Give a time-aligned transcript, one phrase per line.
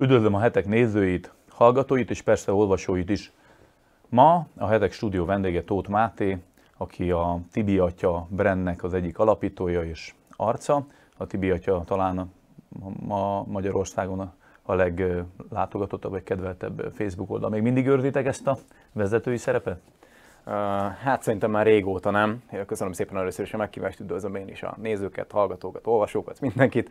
[0.00, 3.32] Üdvözlöm a hetek nézőit, hallgatóit és persze olvasóit is.
[4.08, 6.38] Ma a hetek stúdió vendége Tóth Máté,
[6.76, 10.86] aki a Tibi Atya brandnek az egyik alapítója és arca.
[11.16, 12.32] A Tibi Atya talán
[13.00, 14.32] ma Magyarországon
[14.62, 17.50] a leglátogatottabb vagy kedveltebb Facebook oldal.
[17.50, 18.58] Még mindig őrzitek ezt a
[18.92, 19.80] vezetői szerepet?
[21.02, 22.42] Hát szerintem már régóta nem.
[22.66, 26.90] Köszönöm szépen először is a meghívást, üdvözlöm én is a nézőket, hallgatókat, olvasókat, mindenkit.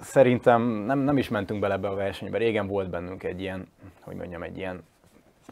[0.00, 2.38] Szerintem nem, nem is mentünk bele ebbe a versenybe.
[2.38, 3.68] Régen volt bennünk egy ilyen,
[4.00, 4.84] hogy mondjam, egy ilyen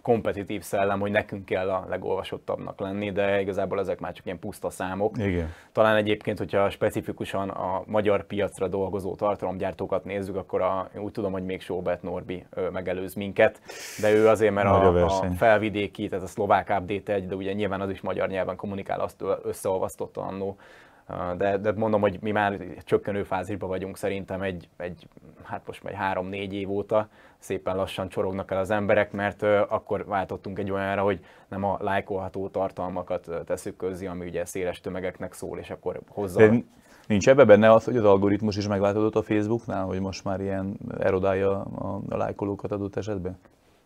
[0.03, 4.71] kompetitív szellem, hogy nekünk kell a legolvasottabbnak lenni, de igazából ezek már csak ilyen puszta
[4.71, 5.19] számok.
[5.19, 5.52] Igen.
[5.73, 11.45] Talán egyébként, hogyha specifikusan a magyar piacra dolgozó tartalomgyártókat nézzük, akkor a, úgy tudom, hogy
[11.45, 13.61] még Sobert Norbi megelőz minket,
[14.01, 17.80] de ő azért, mert a, a, felvidéki, tehát a szlovák update egy, de ugye nyilván
[17.80, 20.57] az is magyar nyelven kommunikál, azt összeolvasztotta annó
[21.37, 25.09] de, de mondom, hogy mi már csökkenő fázisban vagyunk szerintem egy, egy
[25.43, 27.09] hát most már három-négy év óta
[27.39, 32.49] szépen lassan csorognak el az emberek, mert akkor váltottunk egy olyanra, hogy nem a lájkolható
[32.49, 36.49] tartalmakat teszük közzé, ami ugye széles tömegeknek szól, és akkor hozza...
[36.49, 36.63] De
[37.07, 40.77] nincs ebbe benne az, hogy az algoritmus is megváltozott a Facebooknál, hogy most már ilyen
[40.99, 43.39] erodálja a, a lájkolókat adott esetben?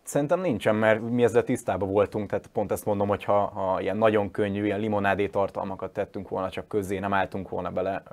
[0.09, 3.97] Szerintem nincsen, mert mi ezzel tisztában voltunk, tehát pont ezt mondom, hogy ha, ha ilyen
[3.97, 8.03] nagyon könnyű, ilyen limonádé tartalmakat tettünk volna csak közé, nem álltunk volna bele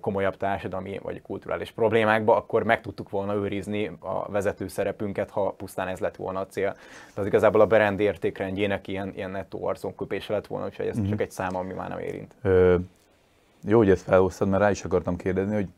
[0.00, 5.88] komolyabb társadalmi vagy kulturális problémákba, akkor meg tudtuk volna őrizni a vezető szerepünket, ha pusztán
[5.88, 6.72] ez lett volna a cél.
[6.72, 11.08] Tehát az igazából a brand értékrendjének ilyen, ilyen nettó arconköpése lett volna, úgyhogy ez mm-hmm.
[11.08, 12.34] csak egy szám, ami már nem érint.
[12.42, 12.76] Ö,
[13.64, 15.68] jó, hogy ezt felhoztad, mert rá is akartam kérdezni, hogy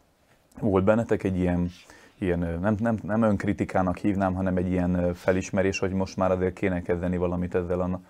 [0.60, 1.70] volt bennetek egy ilyen
[2.18, 6.82] ilyen, nem, nem, nem önkritikának hívnám, hanem egy ilyen felismerés, hogy most már azért kéne
[6.82, 8.00] kezdeni valamit ezzel a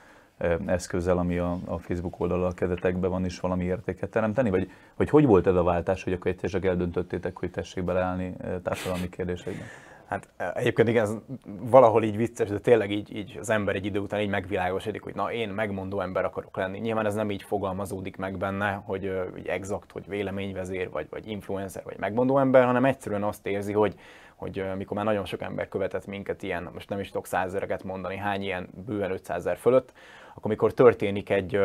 [0.66, 4.50] eszközzel, ami a, a Facebook oldalal a kezetekben van, és valami értéket teremteni?
[4.50, 9.08] Vagy hogy, hogy volt ez a váltás, hogy akkor egyszer eldöntöttétek, hogy tessék beleállni társadalmi
[9.08, 9.66] kérdésekben?
[10.08, 11.14] Hát egyébként igen, ez
[11.60, 15.14] valahol így vicces, de tényleg így, így az ember egy idő után így megvilágosodik, hogy
[15.14, 16.78] na én megmondó ember akarok lenni.
[16.78, 21.82] Nyilván ez nem így fogalmazódik meg benne, hogy hogy exakt, hogy véleményvezér, vagy, vagy influencer,
[21.84, 23.94] vagy megmondó ember, hanem egyszerűen azt érzi, hogy,
[24.36, 28.16] hogy mikor már nagyon sok ember követett minket ilyen, most nem is tudok százezereket mondani,
[28.16, 29.92] hány ilyen bőven 500 ezer fölött,
[30.34, 31.58] akkor mikor történik egy,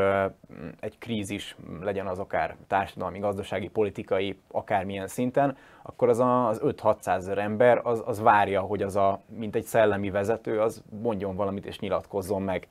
[0.79, 7.37] egy krízis, legyen az akár társadalmi, gazdasági, politikai, akármilyen szinten, akkor az az 5-600 ezer
[7.37, 11.79] ember az, az várja, hogy az a, mint egy szellemi vezető, az mondjon valamit és
[11.79, 12.67] nyilatkozzon meg.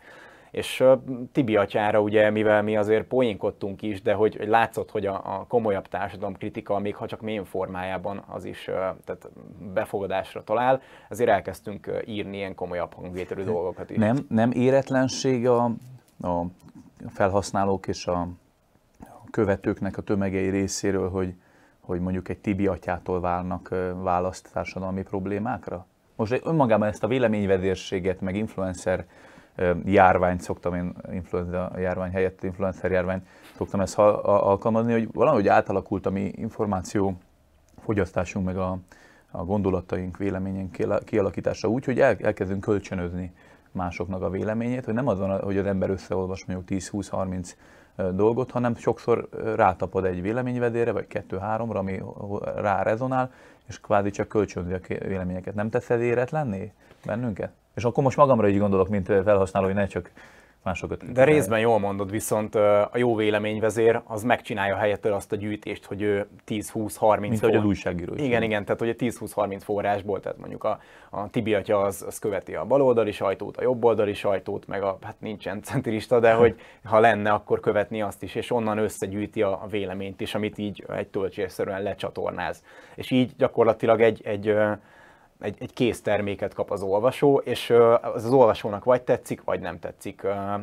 [0.51, 0.85] És
[1.33, 5.45] Tibi atyára ugye, mivel mi azért poénkodtunk is, de hogy, hogy látszott, hogy a, a
[5.49, 8.65] komolyabb társadalom kritika, még ha csak mélyen formájában az is
[9.05, 9.29] tehát
[9.75, 13.97] befogadásra talál, ezért elkezdtünk írni ilyen komolyabb hangvételű dolgokat is.
[13.97, 15.65] Nem, nem éretlenség a,
[16.21, 16.45] a
[17.09, 18.29] felhasználók és a
[19.31, 21.35] követőknek a tömegei részéről, hogy,
[21.81, 25.87] hogy mondjuk egy Tibi atyától válnak választ társadalmi problémákra?
[26.17, 29.07] Most önmagában ezt a véleményvezérséget, meg influencer
[29.85, 33.27] járványt szoktam én, influenza járvány helyett influencer járványt
[33.57, 37.19] szoktam ezt alkalmazni, hogy valahogy átalakult a mi információ
[37.85, 38.79] fogyasztásunk, meg a,
[39.31, 43.33] a gondolataink, véleményünk kialakítása úgy, hogy el, elkezdünk kölcsönözni
[43.73, 47.53] másoknak a véleményét, hogy nem az van, hogy az ember összeolvas mondjuk 10-20-30
[48.15, 52.03] dolgot, hanem sokszor rátapad egy véleményvedére, vagy kettő-háromra, ami
[52.57, 53.33] rá rezonál,
[53.69, 55.55] és kvázi csak kölcsönzi a véleményeket.
[55.55, 56.73] Nem tesz ez éretlenné
[57.05, 57.53] bennünket?
[57.81, 60.11] És akkor most magamra így gondolok, mint felhasználó, hogy ne csak
[60.63, 61.13] másokat.
[61.13, 66.03] De részben jól mondod, viszont a jó véleményvezér az megcsinálja helyettől azt a gyűjtést, hogy
[66.03, 68.23] ő 10-20-30 Mint ahogy az újságíró is.
[68.23, 70.81] Igen, igen, tehát hogy 10-20-30 forrásból, tehát mondjuk a,
[71.11, 75.17] a Tibi atya az, az követi a baloldali sajtót, a jobboldali sajtót, meg a, hát
[75.19, 79.67] nincsen centrista, de hogy ha lenne, akkor követni azt is, és onnan összegyűjti a, a
[79.67, 82.63] véleményt is, amit így egy töltsérszerűen lecsatornáz.
[82.95, 84.55] És így gyakorlatilag egy, egy
[85.41, 87.71] egy, egy kész terméket kap az olvasó, és
[88.01, 90.23] az, az olvasónak vagy tetszik, vagy nem tetszik.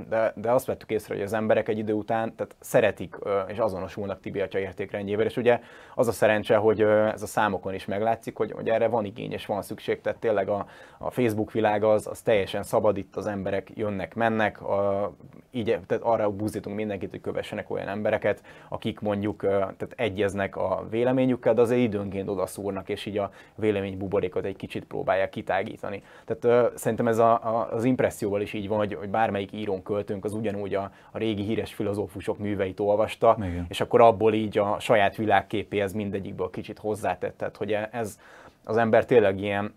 [0.09, 3.15] De, de azt vettük észre, hogy az emberek egy idő után tehát szeretik
[3.47, 5.59] és azonosulnak Tibi atya értékrendjével, és ugye
[5.95, 9.45] az a szerencse, hogy ez a számokon is meglátszik, hogy, hogy erre van igény és
[9.45, 10.65] van szükség, tehát tényleg a,
[10.97, 15.11] a Facebook világ az, az teljesen szabad, itt az emberek jönnek, mennek, a,
[15.51, 21.53] így tehát arra buzdítunk mindenkit, hogy kövessenek olyan embereket, akik mondjuk tehát egyeznek a véleményükkel,
[21.53, 26.03] de azért időnként odaszúrnak, és így a véleménybuborékot egy kicsit próbálják kitágítani.
[26.25, 29.83] Tehát uh, szerintem ez a, a, az impresszióval is így van, hogy, hogy bármelyik írón
[29.83, 33.65] költőnk az ugyanúgy a, a régi híres filozófusok műveit olvasta, Igen.
[33.69, 37.37] és akkor abból így a saját világképéhez mindegyikből kicsit hozzátett.
[37.37, 38.19] Tehát, hogy ez
[38.63, 39.73] az ember tényleg ilyen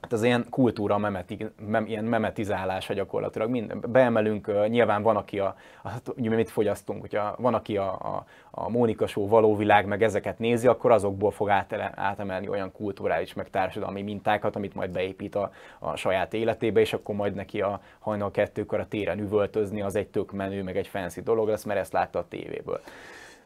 [0.00, 3.50] hát az ilyen kultúra memeti, mem, ilyen memetizálása gyakorlatilag.
[3.50, 8.24] Minden, beemelünk, nyilván van, aki a, hát, ugye mit fogyasztunk, hogyha van, aki a, a,
[8.50, 13.34] a Mónika Show, való világ, meg ezeket nézi, akkor azokból fog átele, átemelni olyan kulturális,
[13.34, 17.80] meg társadalmi mintákat, amit majd beépít a, a saját életébe, és akkor majd neki a
[17.98, 21.80] hajnal kettőkor a téren üvöltözni, az egy tök menő, meg egy fancy dolog lesz, mert
[21.80, 22.80] ezt látta a tévéből.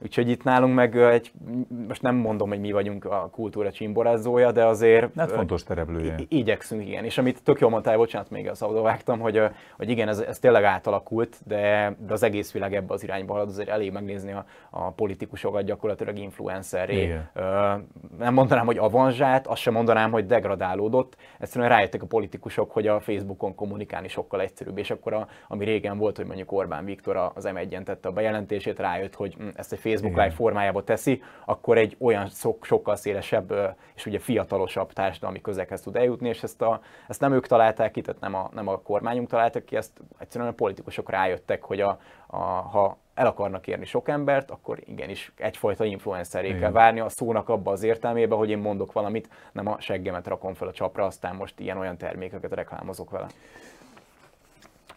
[0.02, 1.32] Úgyhogy itt nálunk meg egy,
[1.88, 5.10] most nem mondom, hogy mi vagyunk a kultúra csimborázója, de azért...
[5.16, 6.14] Hát fontos tereblője.
[6.28, 7.04] Igyekszünk, igen.
[7.04, 9.42] És amit tök jól mondtál, bocsánat, még az vágtam, hogy,
[9.76, 13.48] hogy igen, ez, ez tényleg átalakult, de, de az egész világ ebbe az irányba halad,
[13.48, 17.14] azért elég megnézni a, a politikusokat gyakorlatilag influencerré.
[18.18, 21.16] Nem mondanám, hogy avanzsát, azt sem mondanám, hogy degradálódott.
[21.38, 25.98] Egyszerűen rájöttek a politikusok, hogy a Facebookon kommunikálni sokkal egyszerűbb, és akkor a, ami régen
[25.98, 29.78] volt, hogy mondjuk Orbán Viktor az M1-en tette a bejelentését, rájött, hogy hm, ezt egy
[29.90, 30.24] Facebook Igen.
[30.24, 33.54] Live formájába teszi, akkor egy olyan sok, sokkal szélesebb
[33.94, 38.00] és ugye fiatalosabb társadalmi közekhez tud eljutni, és ezt, a, ezt nem ők találták ki,
[38.00, 41.98] tehát nem a, nem a kormányunk találtak ki, ezt egyszerűen a politikusok rájöttek, hogy a,
[42.26, 47.48] a, ha el akarnak érni sok embert, akkor igenis egyfajta influenceré kell várni a szónak
[47.48, 51.34] abba az értelmében, hogy én mondok valamit, nem a seggemet rakom fel a csapra, aztán
[51.34, 53.26] most ilyen-olyan termékeket reklámozok vele.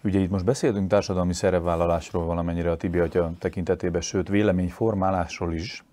[0.04, 5.84] Ugye itt most beszélünk társadalmi szerepvállalásról valamennyire a Tibi atya tekintetében, sőt véleményformálásról is,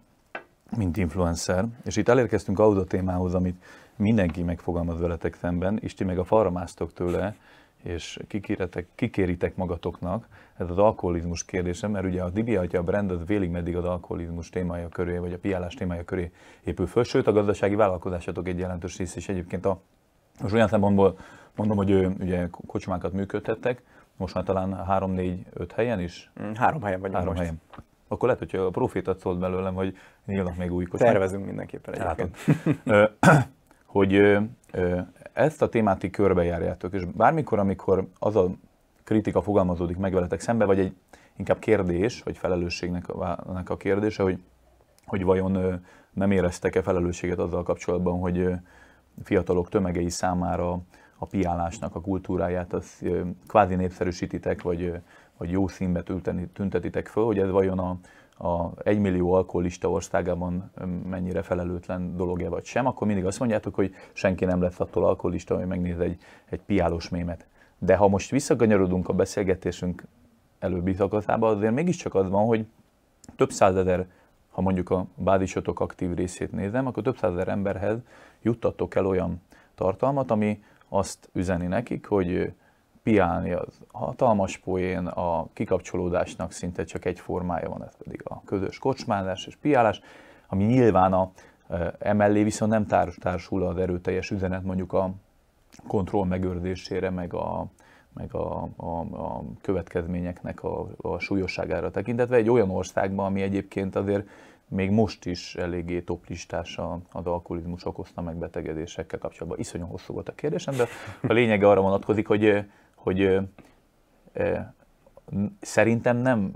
[0.77, 3.65] mint influencer, és itt elérkeztünk ahhoz a témához, amit
[3.97, 6.65] mindenki megfogalmaz veletek szemben, és ti meg a falra
[6.95, 7.37] tőle,
[7.83, 13.11] és kikéritek, kikéritek magatoknak, ez az alkoholizmus kérdése, mert ugye a Dibi atya a brand
[13.11, 16.31] az vélig meddig az alkoholizmus témája köré, vagy a piálás témája köré
[16.65, 19.81] épül föl, sőt a gazdasági vállalkozásatok egy jelentős rész, és egyébként a,
[20.41, 21.19] most olyan szempontból
[21.57, 23.83] mondom, hogy ugye kocsmákat működtettek,
[24.21, 26.31] most már talán 3-4-5 helyen is?
[26.43, 27.41] Mm, három helyen vagyunk Három most.
[27.47, 27.61] helyen.
[28.09, 29.97] Akkor lehet, hogy a profétat szólt belőlem, hogy
[30.27, 31.11] nyílnak még új kocsmák.
[31.11, 32.37] Tervezünk mindenképpen egyébként.
[33.87, 34.39] hogy
[35.33, 38.51] ezt a témát így körbejárjátok, és bármikor, amikor az a
[39.05, 40.95] kritika fogalmazódik meg veletek szembe, vagy egy
[41.37, 43.09] inkább kérdés, vagy felelősségnek
[43.71, 44.43] a kérdése, hogy,
[45.07, 48.49] hogy vajon nem éreztek-e felelősséget azzal kapcsolatban, hogy
[49.23, 50.79] fiatalok tömegei számára
[51.23, 53.05] a piálásnak a kultúráját, az
[53.47, 54.93] kvázi népszerűsítitek, vagy,
[55.37, 56.03] vagy jó színbe
[56.53, 57.97] tüntetitek föl, hogy ez vajon a,
[58.47, 60.71] a egymillió alkoholista országában
[61.09, 65.57] mennyire felelőtlen dolog-e vagy sem, akkor mindig azt mondjátok, hogy senki nem lesz attól alkoholista,
[65.57, 67.47] hogy megnéz egy, egy piálós mémet.
[67.79, 70.05] De ha most visszakanyarodunk a beszélgetésünk
[70.59, 72.67] előbbi szakaszába, azért mégiscsak az van, hogy
[73.37, 74.07] több százezer,
[74.51, 77.99] ha mondjuk a bádisotok aktív részét nézem, akkor több százezer emberhez
[78.43, 79.43] juttatok el olyan
[79.75, 82.53] tartalmat, ami azt üzeni nekik, hogy
[83.03, 88.79] piálni az hatalmas poén, a kikapcsolódásnak szinte csak egy formája van, ez pedig a közös
[88.79, 90.01] kocsmázás és piálás,
[90.49, 91.31] ami nyilván a,
[91.99, 95.11] emellé viszont nem társ, társul az erőteljes üzenet mondjuk a
[95.87, 97.67] kontroll megőrzésére, meg a,
[98.13, 102.37] meg a, a, a következményeknek a, a súlyosságára tekintetve.
[102.37, 104.29] Egy olyan országban, ami egyébként azért
[104.71, 106.79] még most is eléggé toplistás
[107.13, 109.59] az alkoholizmus okozta megbetegedésekkel kapcsolatban.
[109.59, 110.87] Iszonyú hosszú volt a kérdésem, de
[111.23, 112.65] a lényege arra vonatkozik, hogy,
[112.95, 113.39] hogy
[114.33, 114.75] e,
[115.61, 116.53] szerintem nem,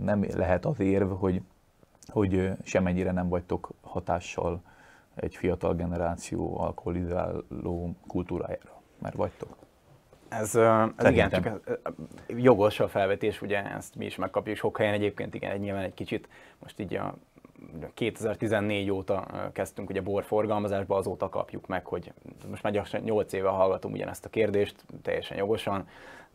[0.00, 1.42] nem lehet az érv, hogy,
[2.06, 4.62] hogy semennyire nem vagytok hatással
[5.14, 9.56] egy fiatal generáció alkoholizáló kultúrájára, mert vagytok.
[10.28, 10.54] Ez,
[10.96, 11.78] ez igen, csak
[12.26, 16.28] jogos a felvetés, ugye ezt mi is megkapjuk sok helyen egyébként, igen, nyilván egy kicsit
[16.58, 17.14] most így a
[17.94, 22.12] 2014 óta kezdtünk ugye borforgalmazásba, azóta kapjuk meg, hogy
[22.48, 25.88] most már 8 éve hallgatom ugyanezt a kérdést, teljesen jogosan,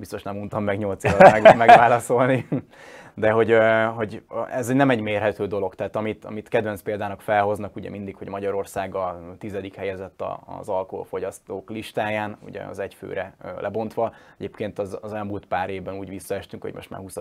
[0.03, 2.47] biztos nem mondtam meg 8 éve meg, megválaszolni,
[3.13, 3.57] de hogy,
[3.95, 8.27] hogy ez nem egy mérhető dolog, tehát amit, amit kedvenc példának felhoznak, ugye mindig, hogy
[8.27, 10.23] Magyarország a tizedik helyezett
[10.59, 14.13] az alkoholfogyasztók listáján, ugye az egyfőre lebontva.
[14.37, 17.17] Egyébként az, az elmúlt pár évben úgy visszaestünk, hogy most már 20.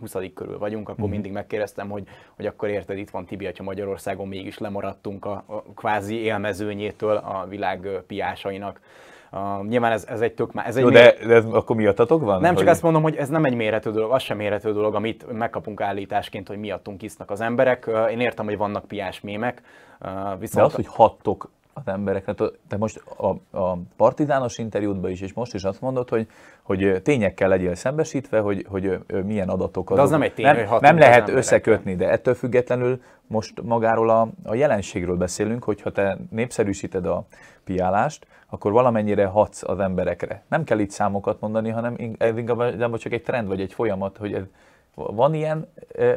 [0.00, 0.14] 20.
[0.34, 1.10] körül vagyunk, akkor mm.
[1.10, 5.62] mindig megkérdeztem, hogy, hogy akkor érted, itt van Tibi, ha Magyarországon mégis lemaradtunk a, a
[5.76, 8.80] kvázi élmezőnyétől a világ piásainak.
[9.32, 12.40] Uh, nyilván ez, ez egy tök Ez egy Jó, de, de ez akkor miattatok van?
[12.40, 12.58] Nem, hogy...
[12.58, 15.80] csak azt mondom, hogy ez nem egy mérhető dolog, az sem mérhető dolog, amit megkapunk
[15.80, 17.86] állításként, hogy miattunk isznak az emberek.
[17.86, 19.62] Uh, én értem, hogy vannak piás mémek.
[20.00, 20.52] Uh, viszont...
[20.52, 21.50] De az, hogy hattok
[21.84, 22.36] az embereknek.
[22.68, 26.26] Te most a, a partizános interjútban is, és most is azt mondod, hogy,
[26.62, 29.96] hogy tényekkel legyél szembesítve, hogy, hogy milyen adatok azok.
[29.96, 34.10] De az nem egy tény, nem, hogy Nem lehet összekötni, de ettől függetlenül most magáról
[34.10, 37.24] a, a jelenségről beszélünk, hogyha te népszerűsíted a
[37.64, 40.42] piálást, akkor valamennyire hatsz az emberekre.
[40.48, 44.32] Nem kell itt számokat mondani, hanem ez inkább csak egy trend, vagy egy folyamat, hogy
[44.32, 44.42] ez,
[45.06, 45.68] van ilyen,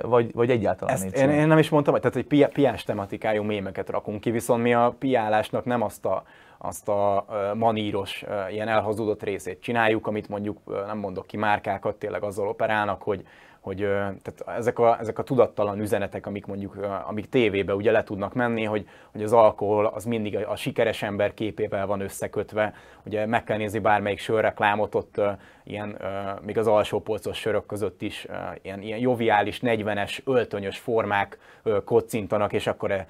[0.01, 3.89] vagy, vagy egyáltalán Ezt nincs én, én nem is mondtam, tehát egy piás tematikájú mémeket
[3.89, 6.23] rakunk ki, viszont mi a piálásnak nem azt a,
[6.57, 12.47] azt a maníros, ilyen elhazudott részét csináljuk, amit mondjuk nem mondok ki márkákat, tényleg azzal
[12.47, 13.25] operálnak, hogy
[13.61, 16.77] hogy tehát ezek, a, ezek a tudattalan üzenetek, amik mondjuk,
[17.07, 21.33] amik tévébe ugye le tudnak menni, hogy, hogy az alkohol az mindig a, sikeres ember
[21.33, 22.73] képével van összekötve,
[23.05, 25.21] ugye meg kell nézni bármelyik sörreklámot, ott
[25.63, 25.97] ilyen,
[26.41, 28.27] még az alsó polcos sörök között is
[28.61, 31.37] ilyen, ilyen joviális, 40-es, öltönyös formák
[31.85, 33.05] kocintanak, és akkor a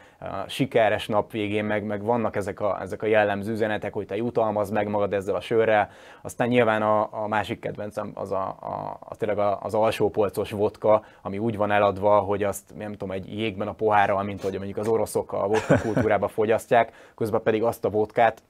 [0.48, 4.70] sikeres nap végén meg, meg vannak ezek a, ezek a jellemző üzenetek, hogy te jutalmaz
[4.70, 5.89] meg magad ezzel a sörrel.
[6.22, 11.04] Aztán nyilván a, a másik kedvencem az a, a, a tényleg az alsó polcos vodka,
[11.22, 14.78] ami úgy van eladva, hogy azt nem tudom, egy jégben a pohárral, mint hogy mondjuk
[14.78, 18.44] az oroszok a vodka kultúrába fogyasztják, közben pedig azt a vodkát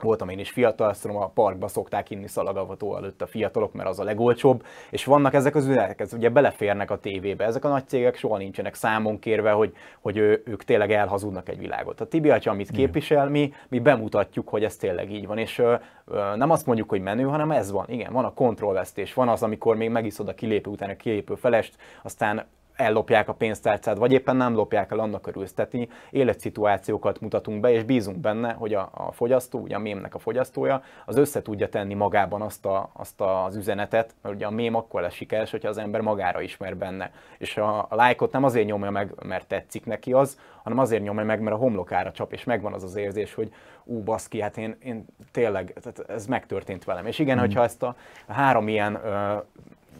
[0.00, 3.88] voltam én is fiatal, azt tudom, a parkba szokták inni szalagavató előtt a fiatalok, mert
[3.88, 7.44] az a legolcsóbb, és vannak ezek az üzenetek, ez ugye beleférnek a tévébe.
[7.44, 11.58] Ezek a nagy cégek soha nincsenek számon kérve, hogy, hogy ő, ők tényleg elhazudnak egy
[11.58, 12.00] világot.
[12.00, 15.74] A Tibi atya, amit képvisel, mi, mi bemutatjuk, hogy ez tényleg így van, és ö,
[16.06, 17.84] ö, nem azt mondjuk, hogy menő, hanem ez van.
[17.88, 21.76] Igen, van a kontrollvesztés, van az, amikor még megiszod a kilépő után a kilépő felest,
[22.02, 22.46] aztán
[22.76, 25.52] ellopják a pénztárcát, vagy éppen nem lopják el, annak örülsz.
[25.52, 25.72] Tehát
[26.10, 30.82] életszituációkat mutatunk be, és bízunk benne, hogy a, a fogyasztó, ugye a mémnek a fogyasztója,
[31.04, 35.00] az össze tudja tenni magában azt, a, azt az üzenetet, mert ugye a mém akkor
[35.00, 37.10] lesz sikeres, hogyha az ember magára ismer benne.
[37.38, 41.24] És a, a lájkot nem azért nyomja meg, mert tetszik neki az, hanem azért nyomja
[41.24, 43.52] meg, mert a homlokára csap, és megvan az az érzés, hogy
[43.84, 47.06] ú, baszki, hát én, én tényleg, tehát ez megtörtént velem.
[47.06, 47.40] És igen, mm.
[47.40, 47.96] hogyha ezt a
[48.28, 49.36] három ilyen ö,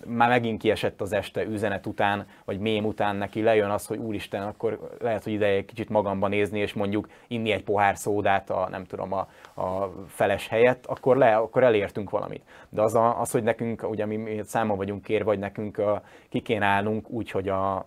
[0.07, 4.43] már megint kiesett az este üzenet után, vagy mém után neki lejön az, hogy úristen,
[4.43, 8.85] akkor lehet, hogy ideje kicsit magamban nézni, és mondjuk inni egy pohár szódát a, nem
[8.85, 9.29] tudom, a,
[9.63, 12.43] a feles helyett, akkor, le, akkor elértünk valamit.
[12.69, 16.03] De az, a, az hogy nekünk, ugye mi, mi számon vagyunk kérve, vagy nekünk a,
[16.29, 17.87] ki kéne állnunk úgy, hogy a,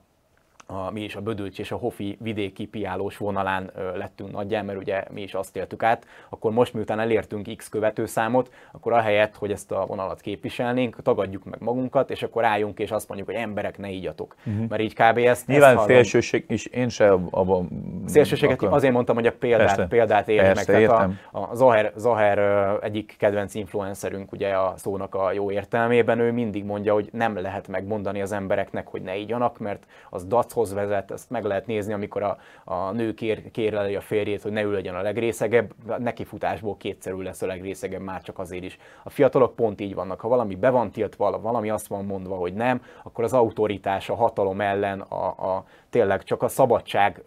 [0.70, 4.80] a, mi is a Bödölcs és a Hofi vidéki piálós vonalán ö, lettünk nagyján, mert
[4.80, 9.52] ugye mi is azt éltük át, akkor most miután elértünk X követőszámot, akkor ahelyett, hogy
[9.52, 13.78] ezt a vonalat képviselnénk, tagadjuk meg magunkat, és akkor álljunk és azt mondjuk, hogy emberek,
[13.78, 14.36] ne ígyatok.
[14.46, 14.70] Uh-huh.
[14.70, 15.18] Mert így kb.
[15.18, 17.70] ezt Nyilván ezt szélsőség is, én se abban...
[18.06, 18.74] Szélsőséget akkor...
[18.74, 19.88] azért mondtam, hogy a példát, Persze.
[19.88, 20.66] példát érj meg.
[20.66, 22.40] Tehát a, a Zaher, Zaher
[22.84, 27.68] egyik kedvenc influencerünk ugye a szónak a jó értelmében, ő mindig mondja, hogy nem lehet
[27.68, 31.94] megmondani az embereknek, hogy ne ígyanak, mert az dac hoz vezet, ezt meg lehet nézni,
[31.94, 36.24] amikor a, a nő kér, kérleli a férjét, hogy ne ő legyen a legrészegebb, neki
[36.24, 38.78] futásból kétszer lesz a legrészegebb, már csak azért is.
[39.04, 42.54] A fiatalok pont így vannak, ha valami be van tiltva, valami azt van mondva, hogy
[42.54, 47.24] nem, akkor az autoritás, a hatalom ellen, a, a tényleg csak a szabadság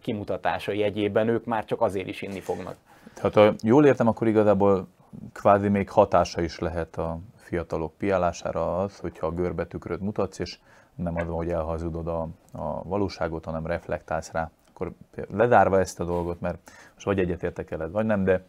[0.00, 2.76] kimutatása jegyében ők már csak azért is inni fognak.
[3.14, 4.88] Tehát ha jól értem, akkor igazából
[5.32, 10.58] kvázi még hatása is lehet a fiatalok piálására az, hogyha a görbetükröt mutatsz, és
[11.02, 14.50] nem az, hogy elhazudod a, a valóságot, hanem reflektálsz rá.
[14.72, 14.92] Akkor
[15.30, 18.44] ledárva ezt a dolgot, mert most vagy egyetértek eled, vagy nem, de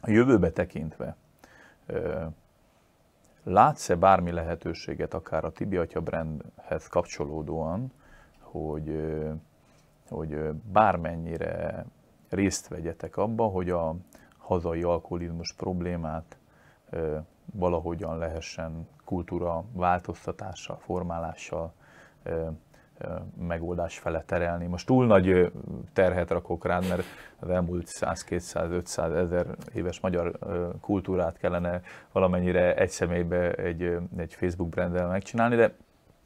[0.00, 1.16] a jövőbe tekintve
[3.44, 7.92] látsz-e bármi lehetőséget, akár a Tibi Atya brandhez kapcsolódóan,
[8.40, 9.14] hogy,
[10.08, 10.36] hogy
[10.72, 11.84] bármennyire
[12.28, 13.94] részt vegyetek abba, hogy a
[14.38, 16.36] hazai alkoholizmus problémát
[17.52, 21.72] valahogyan lehessen kultúra változtatással, formálással
[23.38, 24.66] megoldás fele terelni.
[24.66, 25.52] Most túl nagy
[25.92, 27.04] terhet rakok rád, mert
[27.38, 30.38] az elmúlt 100-200-500 ezer éves magyar
[30.80, 35.74] kultúrát kellene valamennyire egy személybe egy, egy Facebook branddel megcsinálni, de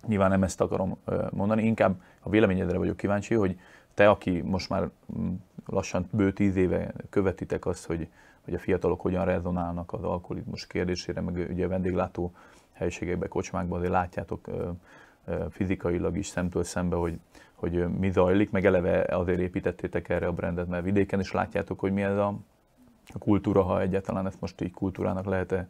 [0.06, 0.98] nyilván nem ezt akarom
[1.30, 3.58] mondani, inkább a véleményedre vagyok kíváncsi, hogy
[3.94, 4.88] te, aki most már
[5.18, 5.34] mm,
[5.66, 8.08] lassan bő tíz éve követitek azt, hogy,
[8.44, 12.32] hogy a fiatalok hogyan rezonálnak az alkoholizmus kérdésére, meg ugye a vendéglátó
[12.72, 14.48] helyiségekben, kocsmákban azért látjátok
[15.50, 17.18] fizikailag is szemtől szembe, hogy,
[17.54, 21.92] hogy mi zajlik, meg eleve azért építettétek erre a brandet, mert vidéken is látjátok, hogy
[21.92, 22.35] mi ez a,
[23.14, 25.68] a kultúra, ha egyáltalán ezt most így kultúrának lehet-e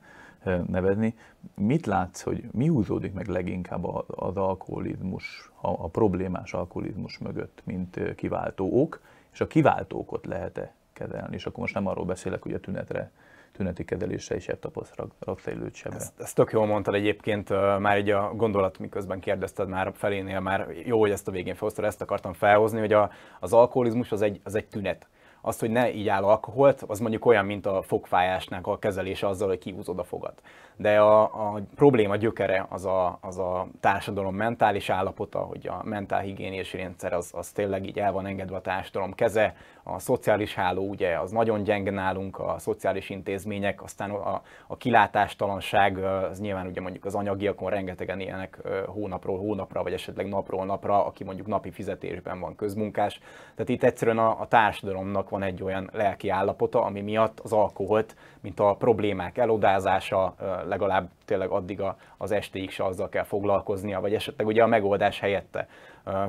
[0.66, 1.14] nevezni.
[1.54, 8.14] Mit látsz, hogy mi húzódik meg leginkább az alkoholizmus, a, a problémás alkoholizmus mögött, mint
[8.14, 9.00] kiváltó ok,
[9.32, 11.34] és a kiváltókot lehet-e kezelni?
[11.34, 13.10] És akkor most nem arról beszélek, hogy a tünetre
[13.58, 15.94] tüneti kezelése is tapaszt rakszejlőt sebe.
[15.94, 17.48] Ezt, ezt tök jól mondtad egyébként,
[17.78, 21.84] már egy a gondolat, miközben kérdezted már felénél, már jó, hogy ezt a végén felhoztad,
[21.84, 23.10] ezt akartam felhozni, hogy a,
[23.40, 25.08] az alkoholizmus az egy, az egy tünet
[25.40, 29.48] azt, hogy ne így áll alkoholt, az mondjuk olyan, mint a fogfájásnak a kezelése azzal,
[29.48, 30.42] hogy kihúzod a fogat.
[30.76, 36.72] De a, a probléma gyökere az a, az a társadalom mentális állapota, hogy a mentálhigiéniás
[36.72, 39.54] rendszer az, az tényleg így el van engedve a társadalom keze,
[39.90, 45.98] a szociális háló ugye az nagyon gyenge nálunk, a szociális intézmények, aztán a, a kilátástalanság,
[45.98, 51.24] az nyilván ugye mondjuk az anyagiakon rengetegen élnek hónapról hónapra, vagy esetleg napról napra, aki
[51.24, 53.20] mondjuk napi fizetésben van közmunkás.
[53.54, 58.16] Tehát itt egyszerűen a, a társadalomnak van egy olyan lelki állapota, ami miatt az alkoholt,
[58.40, 60.34] mint a problémák elodázása,
[60.68, 61.82] legalább tényleg addig
[62.16, 65.68] az estéig se azzal kell foglalkoznia, vagy esetleg ugye a megoldás helyette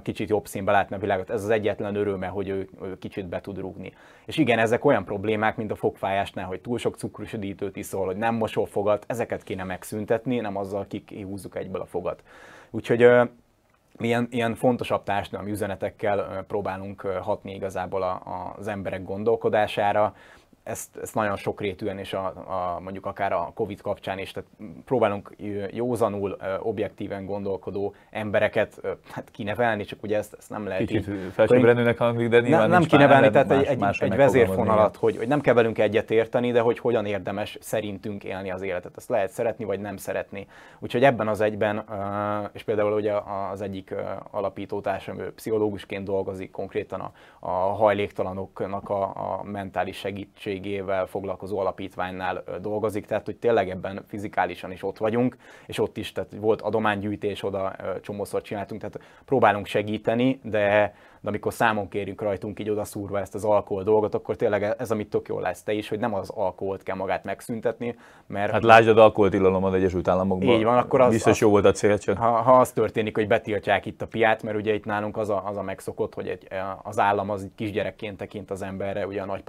[0.02, 1.30] kicsit jobb színbe látni a világot.
[1.30, 3.94] Ez az egyetlen öröme, hogy ő, kicsit be tud rúgni.
[4.26, 8.18] És igen, ezek olyan problémák, mint a fogfájásnál, hogy túl sok cukros üdítőt iszol, hogy
[8.18, 12.24] nem mosol fogat, ezeket kéne megszüntetni, nem azzal kihúzzuk egyből a fogat.
[12.70, 13.08] Úgyhogy
[13.98, 20.16] ilyen, ilyen fontosabb társadalmi üzenetekkel próbálunk hatni igazából a, a, az emberek gondolkodására,
[20.64, 24.50] ezt, ezt nagyon sokrétűen, és a, a, mondjuk akár a Covid kapcsán is, tehát
[24.86, 25.36] próbálunk
[25.72, 32.28] józanul, objektíven gondolkodó embereket hát kinevelni, csak ugye ezt, ezt nem lehet Kicsit felsőbbrendőnek hangzik,
[32.28, 35.42] de nyilván Nem, nem kinevelni, tehát más, egy, más egy, egy vezérfonalat, hogy, hogy nem
[35.42, 38.98] kell velünk egyet érteni, de hogy hogyan érdemes szerintünk élni az életet.
[38.98, 40.48] Ezt lehet szeretni, vagy nem szeretni.
[40.80, 41.84] Úgyhogy ebben az egyben,
[42.52, 43.14] és például ugye
[43.52, 43.96] az egyik
[44.32, 52.44] alapítótársam, ő pszichológusként dolgozik, konkrétan a, a hajléktalanoknak a, a mentális segítség segítségével foglalkozó alapítványnál
[52.62, 57.44] dolgozik, tehát hogy tényleg ebben fizikálisan is ott vagyunk, és ott is tehát volt adománygyűjtés,
[57.44, 63.36] oda csomószor csináltunk, tehát próbálunk segíteni, de de amikor számon kérjük rajtunk így odaszúrva ezt
[63.36, 66.30] az alkohol dolgot, akkor tényleg ez, amit tök jól lesz te is, hogy nem az
[66.30, 67.96] alkoholt kell magát megszüntetni,
[68.28, 68.52] mert...
[68.52, 70.56] Hát lásd az alkoholtilalom az Egyesült Államokban.
[70.56, 72.18] Így van, akkor az, Biztos az, jó volt a cél, csak...
[72.18, 75.44] Ha, ha az történik, hogy betiltják itt a piát, mert ugye itt nálunk az a,
[75.46, 76.48] az a megszokott, hogy egy,
[76.84, 79.44] az állam az kisgyerekként tekint az emberre, ugye a nagy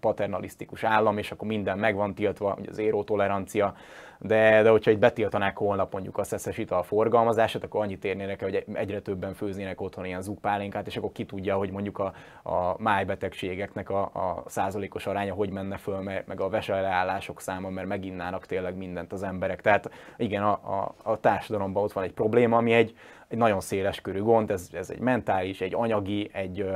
[0.00, 3.74] paternalisztikus állam, és akkor minden meg van tiltva, ugye az éró tolerancia,
[4.22, 8.64] de, de hogyha itt betiltanák holnap mondjuk a szeszes ital forgalmazását, akkor annyit érnének, hogy
[8.72, 12.12] egyre többen főznének otthon ilyen zugpálinkát, és akkor ki tudja, hogy mondjuk a,
[12.42, 18.46] a májbetegségeknek a, a százalékos aránya hogy menne föl, meg a veseleállások száma, mert meginnának
[18.46, 19.60] tényleg mindent az emberek.
[19.60, 22.96] Tehát igen, a, a, a társadalomban ott van egy probléma, ami egy,
[23.28, 26.66] egy nagyon széles körű gond, ez, ez egy mentális, egy anyagi, egy,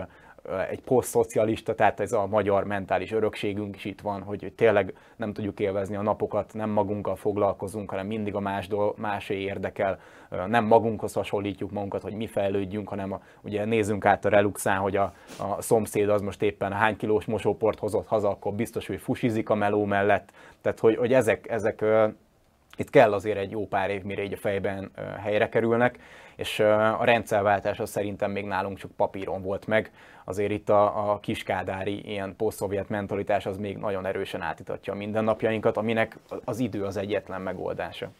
[0.70, 5.60] egy posztszocialista, tehát ez a magyar mentális örökségünk is itt van, hogy tényleg nem tudjuk
[5.60, 9.98] élvezni a napokat, nem magunkkal foglalkozunk, hanem mindig a más dol- másé érdekel,
[10.46, 14.96] nem magunkhoz hasonlítjuk magunkat, hogy mi fejlődjünk, hanem a, ugye nézzünk át a Reluxán, hogy
[14.96, 19.48] a, a szomszéd az most éppen hány kilós mosóport hozott haza, akkor biztos, hogy fusizik
[19.48, 21.84] a meló mellett, tehát hogy, hogy ezek, ezek
[22.76, 24.90] itt kell azért egy jó pár év, mire így a fejben
[25.22, 25.98] helyre kerülnek,
[26.36, 26.60] és
[26.98, 29.90] a rendszerváltás az szerintem még nálunk csak papíron volt meg,
[30.24, 35.76] azért itt a, a kiskádári ilyen posztszovjet mentalitás az még nagyon erősen átítatja a mindennapjainkat,
[35.76, 38.10] aminek az idő az egyetlen megoldása.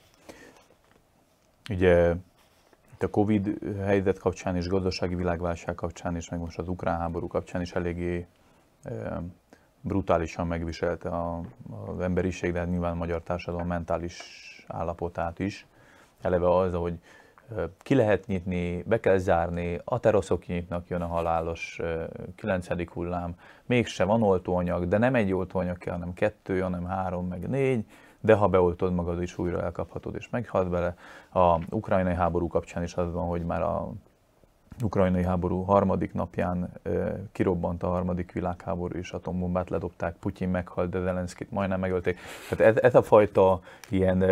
[1.71, 2.14] Ugye
[2.93, 7.27] itt a Covid helyzet kapcsán és gazdasági világválság kapcsán és meg most az ukrán háború
[7.27, 8.27] kapcsán is eléggé
[9.81, 11.40] brutálisan megviselte a,
[11.87, 14.21] az emberiség, de nyilván a magyar társadalom mentális
[14.69, 15.67] állapotát is.
[16.21, 16.99] Eleve az, hogy
[17.79, 21.81] ki lehet nyitni, be kell zárni, a teraszok nyitnak, jön a halálos
[22.37, 23.35] kilencedik hullám,
[23.67, 27.85] mégse van oltóanyag, de nem egy oltóanyag kell, hanem kettő, hanem három, meg négy,
[28.21, 30.97] de ha beoltod magad is újra elkaphatod és meghalsz bele.
[31.33, 33.93] A ukrajnai háború kapcsán is az van, hogy már a
[34.83, 36.73] ukrajnai háború harmadik napján
[37.33, 42.19] kirobbant a harmadik világháború és atombombát ledobták, Putyin meghalt, de Zelenszkit majdnem megölték.
[42.49, 44.25] Tehát ez, ez a fajta ilyen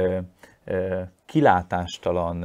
[1.25, 2.45] kilátástalan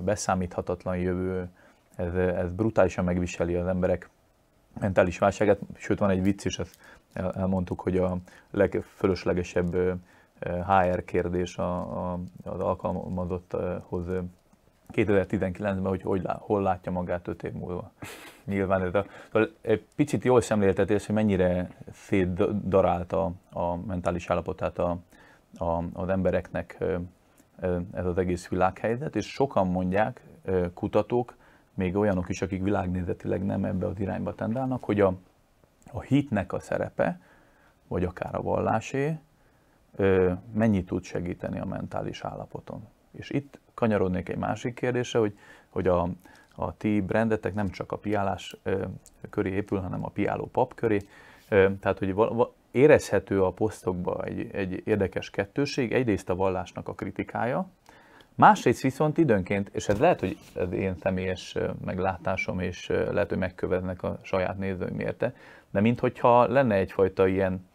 [0.00, 1.48] beszámíthatatlan jövő,
[1.96, 4.08] ez, ez brutálisan megviseli az emberek
[4.80, 6.78] mentális válságát, sőt van egy vicc is, ezt
[7.12, 8.16] elmondtuk, hogy a
[8.50, 10.00] legfölöslegesebb
[10.40, 11.78] HR kérdés a,
[12.12, 14.06] a, az alkalmazotthoz
[14.92, 17.90] 2019-ben, hogy, hogy hol látja magát 5 év múlva.
[18.44, 24.98] Nyilván ez a, szóval egy picit jól szemléltetés, hogy mennyire szétdarálta a mentális állapotát a,
[25.58, 26.84] a, az embereknek
[27.92, 30.20] ez az egész világhelyzet, és sokan mondják,
[30.74, 31.36] kutatók,
[31.74, 35.14] még olyanok is, akik világnézetileg nem ebbe az irányba tendálnak, hogy a,
[35.92, 37.20] a hitnek a szerepe,
[37.88, 39.18] vagy akár a vallásé,
[40.52, 42.86] mennyit tud segíteni a mentális állapoton.
[43.10, 46.08] És itt kanyarodnék egy másik kérdése, hogy, hogy a,
[46.54, 48.56] a ti brandetek nem csak a piálás
[49.30, 50.98] köré épül, hanem a piáló pap köré.
[51.48, 52.14] Tehát, hogy
[52.70, 57.68] érezhető a posztokban egy, egy érdekes kettőség, egyrészt a vallásnak a kritikája,
[58.34, 64.02] másrészt viszont időnként, és ez lehet, hogy ez én személyes meglátásom, és lehet, hogy megkövetnek
[64.02, 65.34] a saját nézőim érte,
[65.70, 67.66] de minthogyha lenne egyfajta ilyen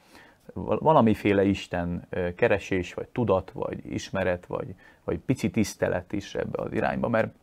[0.54, 7.08] valamiféle Isten keresés, vagy tudat, vagy ismeret, vagy, vagy pici tisztelet is ebbe az irányba,
[7.08, 7.34] mert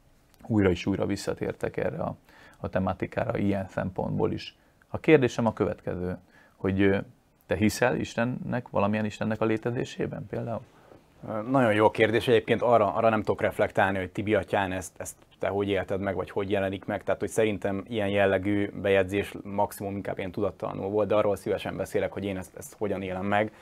[0.46, 2.16] újra és újra visszatértek erre a,
[2.56, 4.56] a tematikára ilyen szempontból is.
[4.88, 6.18] A kérdésem a következő,
[6.56, 6.96] hogy
[7.50, 10.60] te hiszel Istennek, valamilyen Istennek a létezésében például?
[11.50, 15.48] Nagyon jó kérdés, egyébként arra, arra nem tudok reflektálni, hogy Tibi atyán ezt, ezt te
[15.48, 20.18] hogy élted meg, vagy hogy jelenik meg, tehát hogy szerintem ilyen jellegű bejegyzés maximum inkább
[20.18, 23.52] ilyen tudattalanul volt, de arról szívesen beszélek, hogy én ezt, ezt hogyan élem meg.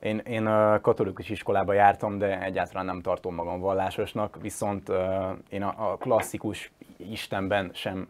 [0.00, 0.48] Én, én
[0.80, 4.92] katolikus iskolába jártam, de egyáltalán nem tartom magam vallásosnak, viszont
[5.48, 8.08] én a, a klasszikus Istenben sem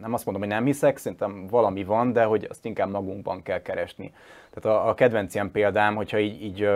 [0.00, 3.62] nem azt mondom, hogy nem hiszek, szerintem valami van, de hogy azt inkább magunkban kell
[3.62, 4.12] keresni.
[4.50, 6.68] Tehát a, a kedvenc ilyen példám, hogyha így, így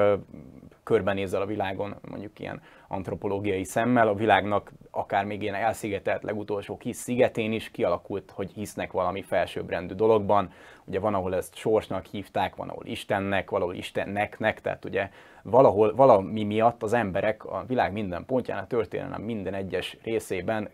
[0.89, 6.97] körbenézel a világon, mondjuk ilyen antropológiai szemmel, a világnak akár még ilyen elszigetelt legutolsó kis
[6.97, 10.53] szigetén is kialakult, hogy hisznek valami felsőbbrendű dologban.
[10.85, 15.11] Ugye van, ahol ezt sorsnak hívták, van, ahol Istennek, valahol Istenneknek, tehát ugye
[15.43, 20.69] valahol, valami miatt az emberek a világ minden pontján, a történelem minden egyes részében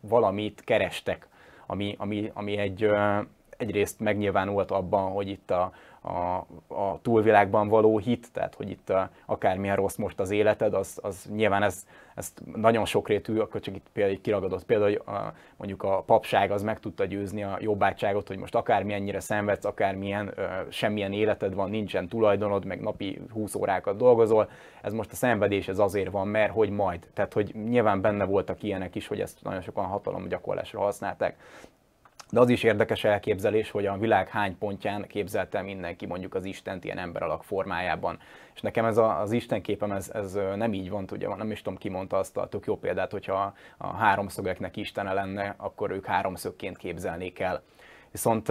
[0.00, 1.28] valamit kerestek,
[1.72, 2.88] ami, ami, ami egy,
[3.56, 9.10] egyrészt megnyilvánult abban, hogy itt a, a, a túlvilágban való hit, tehát hogy itt a,
[9.26, 13.86] akármilyen rossz most az életed, az, az nyilván ez, ez nagyon sokrétű, akkor csak itt
[13.92, 18.36] például kiragadott példa, hogy a, mondjuk a papság az meg tudta győzni a jobbátságot, hogy
[18.38, 24.50] most akármilyennyire szenvedsz, akármilyen ö, semmilyen életed van, nincsen tulajdonod, meg napi 20 órákat dolgozol,
[24.82, 27.06] ez most a szenvedés ez azért van, mert hogy majd.
[27.14, 31.36] Tehát, hogy nyilván benne voltak ilyenek is, hogy ezt nagyon sokan hatalomgyakorlásra használták.
[32.32, 36.84] De az is érdekes elképzelés, hogy a világ hány pontján képzelte mindenki mondjuk az Istent
[36.84, 38.18] ilyen ember alak formájában.
[38.54, 41.62] És nekem ez a, az Isten képem, ez, ez nem így van, ugye nem is
[41.62, 46.04] tudom, ki mondta azt a tök jó példát, hogyha a háromszögeknek Istene lenne, akkor ők
[46.04, 47.62] háromszögként képzelnék el.
[48.10, 48.48] Viszont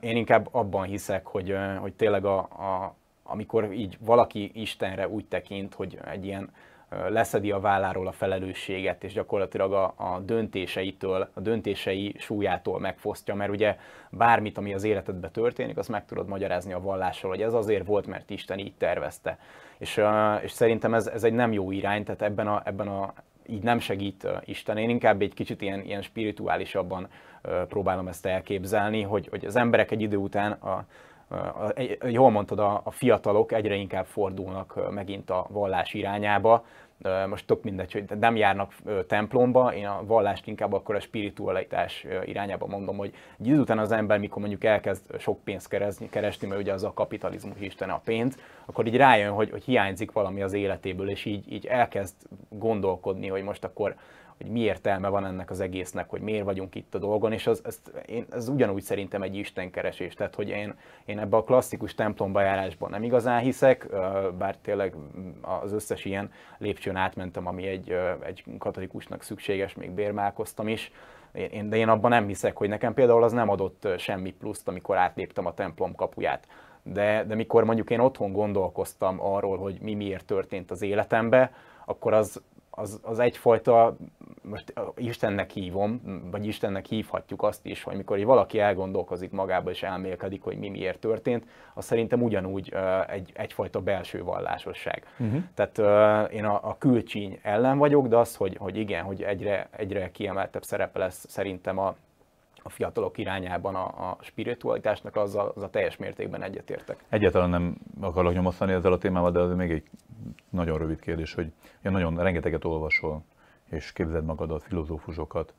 [0.00, 5.74] én inkább abban hiszek, hogy, hogy tényleg a, a, amikor így valaki Istenre úgy tekint,
[5.74, 6.50] hogy egy ilyen
[7.08, 13.50] leszedi a válláról a felelősséget, és gyakorlatilag a, a döntéseitől, a döntései súlyától megfosztja, mert
[13.50, 13.76] ugye
[14.10, 18.06] bármit, ami az életedben történik, azt meg tudod magyarázni a vallással, hogy ez azért volt,
[18.06, 19.38] mert Isten így tervezte.
[19.78, 20.00] És,
[20.42, 23.12] és szerintem ez, ez egy nem jó irány, tehát ebben a, ebben a
[23.46, 24.76] így nem segít Isten.
[24.76, 27.08] Én inkább egy kicsit ilyen, ilyen spirituálisabban
[27.68, 30.86] próbálom ezt elképzelni, hogy, hogy az emberek egy idő után a,
[32.08, 36.64] jól mondtad, a, fiatalok egyre inkább fordulnak megint a vallás irányába,
[37.28, 38.72] most tök mindegy, hogy nem járnak
[39.06, 43.92] templomba, én a vallást inkább akkor a spiritualitás irányába mondom, hogy egy idő után az
[43.92, 48.00] ember, mikor mondjuk elkezd sok pénzt keresni, keresni mert ugye az a kapitalizmus isten a
[48.04, 52.14] pénz, akkor így rájön, hogy, hogy hiányzik valami az életéből, és így, így elkezd
[52.48, 53.94] gondolkodni, hogy most akkor
[54.42, 57.60] hogy mi értelme van ennek az egésznek, hogy miért vagyunk itt a dolgon, és az,
[57.64, 60.74] ez, én, ez ugyanúgy szerintem egy istenkeresés, tehát hogy én,
[61.04, 63.86] én ebbe a klasszikus templomba járásban nem igazán hiszek,
[64.38, 64.94] bár tényleg
[65.40, 70.92] az összes ilyen lépcsőn átmentem, ami egy, egy katolikusnak szükséges, még bérmálkoztam is,
[71.32, 74.96] én, de én abban nem hiszek, hogy nekem például az nem adott semmi pluszt, amikor
[74.96, 76.46] átléptem a templom kapuját.
[76.82, 81.52] De, de mikor mondjuk én otthon gondolkoztam arról, hogy mi miért történt az életembe,
[81.84, 82.42] akkor az,
[82.74, 83.96] az, az egyfajta,
[84.42, 90.42] most Istennek hívom, vagy Istennek hívhatjuk azt is, hogy mikor valaki elgondolkozik magába és elmélkedik,
[90.42, 92.74] hogy mi miért történt, az szerintem ugyanúgy
[93.08, 95.06] egy, egyfajta belső vallásosság.
[95.18, 95.42] Uh-huh.
[95.54, 95.78] Tehát
[96.32, 100.62] én a, a külcsíny ellen vagyok, de az, hogy, hogy igen, hogy egyre, egyre kiemeltebb
[100.62, 101.96] szerepe lesz szerintem a,
[102.62, 107.04] a fiatalok irányában a, a spiritualitásnak, azzal, az a teljes mértékben egyetértek.
[107.08, 109.84] Egyáltalán nem akarok nyomasztani ezzel a témával, de az még egy
[110.50, 113.24] nagyon rövid kérdés, hogy nagyon rengeteget olvasol,
[113.70, 115.54] és képzeld magadat, filozófusokat,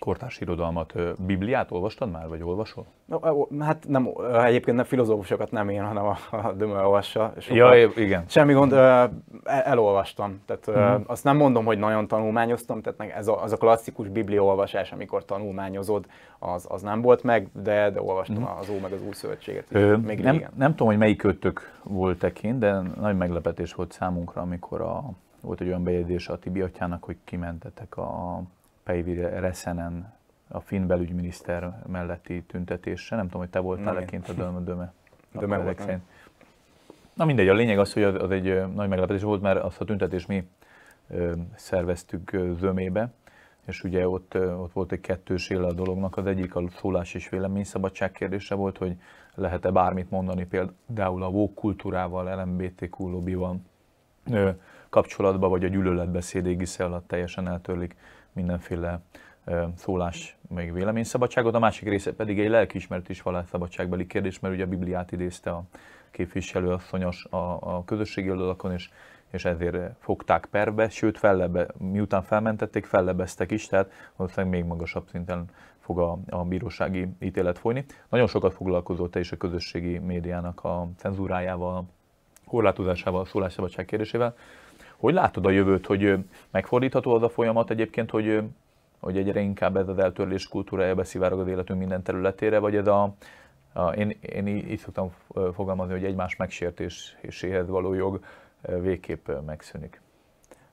[0.00, 0.94] kortárs irodalmat.
[1.26, 2.86] Bibliát olvastad már, vagy olvasol?
[3.60, 4.08] Hát nem,
[4.44, 7.32] egyébként nem filozófusokat nem én, hanem a, a Dömö olvassa.
[7.48, 8.24] Ja, igen.
[8.26, 8.72] Semmi gond,
[9.44, 10.42] elolvastam.
[10.46, 11.04] Tehát uh-huh.
[11.06, 15.24] azt nem mondom, hogy nagyon tanulmányoztam, tehát ez a, az a klasszikus biblia olvasás, amikor
[15.24, 16.06] tanulmányozod,
[16.38, 18.58] az, az nem volt meg, de, de olvastam uh-huh.
[18.58, 19.64] az Ó meg az Új Szövetséget.
[19.68, 24.42] Ö, még nem, nem tudom, hogy melyik kötök volt kint, de nagy meglepetés volt számunkra,
[24.42, 28.42] amikor a, volt egy olyan bejegyzés a Tibi atyának, hogy kimentetek a
[28.82, 33.16] Päivi Reszenen a finn belügyminiszter melletti tüntetésre.
[33.16, 34.60] Nem tudom, hogy te voltál leként a döme.
[34.60, 34.92] döme.
[35.32, 36.00] Döme volt,
[37.14, 40.28] Na mindegy, a lényeg az, hogy az egy nagy meglepetés volt, mert azt a tüntetést
[40.28, 40.48] mi
[41.54, 43.12] szerveztük zömébe,
[43.66, 47.28] és ugye ott, ott volt egy kettős éle a dolognak, az egyik a szólás és
[47.28, 48.96] véleményszabadság kérdése volt, hogy
[49.34, 53.60] lehet-e bármit mondani például a woke kultúrával, LMBTQ lobbyval
[54.88, 57.96] kapcsolatban, vagy a gyűlöletbeszéd égisze alatt teljesen eltörlik
[58.32, 59.00] mindenféle
[59.76, 64.68] szólás, meg véleményszabadságot, a másik része pedig egy lelkiismeret is vallásszabadságbeli kérdés, mert ugye a
[64.68, 65.62] Bibliát idézte a
[66.10, 67.36] képviselő asszonyos a,
[67.76, 68.90] a közösségi oldalakon, és,
[69.30, 75.44] és ezért fogták perbe, sőt fellebe, miután felmentették, fellebeztek is, tehát valószínűleg még magasabb szinten
[75.80, 77.84] fog a, a bírósági ítélet folyni.
[78.08, 81.84] Nagyon sokat foglalkozott te is a közösségi médiának a cenzúrájával,
[82.46, 84.36] korlátozásával, szólásszabadság kérdésével.
[85.00, 86.18] Hogy látod a jövőt, hogy
[86.50, 88.42] megfordítható az a folyamat egyébként, hogy,
[88.98, 93.14] hogy egyre inkább ez az eltörlés kultúrája beszivárog az életünk minden területére, vagy ez a,
[93.72, 95.12] a én, én így szoktam
[95.54, 98.20] fogalmazni, hogy egymás megsértéséhez való jog
[98.80, 100.00] végképp megszűnik.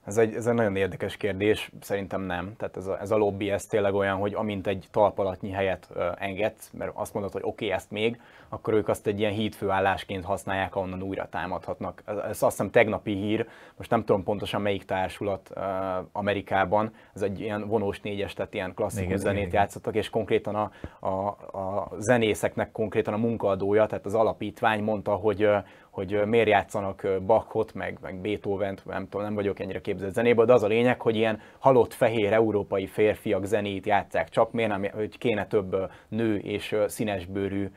[0.07, 2.53] Ez egy, ez egy nagyon érdekes kérdés, szerintem nem.
[2.57, 6.03] Tehát ez a, ez a lobby, ez tényleg olyan, hogy amint egy talpalatnyi helyet uh,
[6.17, 10.25] engedsz, mert azt mondod, hogy oké, okay, ezt még, akkor ők azt egy ilyen hídfőállásként
[10.25, 12.03] használják, ahonnan újra támadhatnak.
[12.05, 15.63] Ez, ez azt hiszem tegnapi hír, most nem tudom pontosan melyik társulat uh,
[16.11, 19.59] Amerikában, ez egy ilyen vonós négyes, tehát ilyen klasszikus igen, zenét igen.
[19.61, 20.71] játszottak, és konkrétan a,
[21.07, 21.27] a,
[21.59, 25.49] a zenészeknek konkrétan a munkaadója, tehát az alapítvány mondta, hogy,
[25.97, 30.53] hogy miért játszanak Bachot, meg, meg Beethoven-t, nem tudom, nem vagyok ennyire képzett zenéből, de
[30.53, 35.17] az a lényeg, hogy ilyen halott fehér európai férfiak zenét játszák csak, miért nem, hogy
[35.17, 37.69] kéne több nő és színesbőrű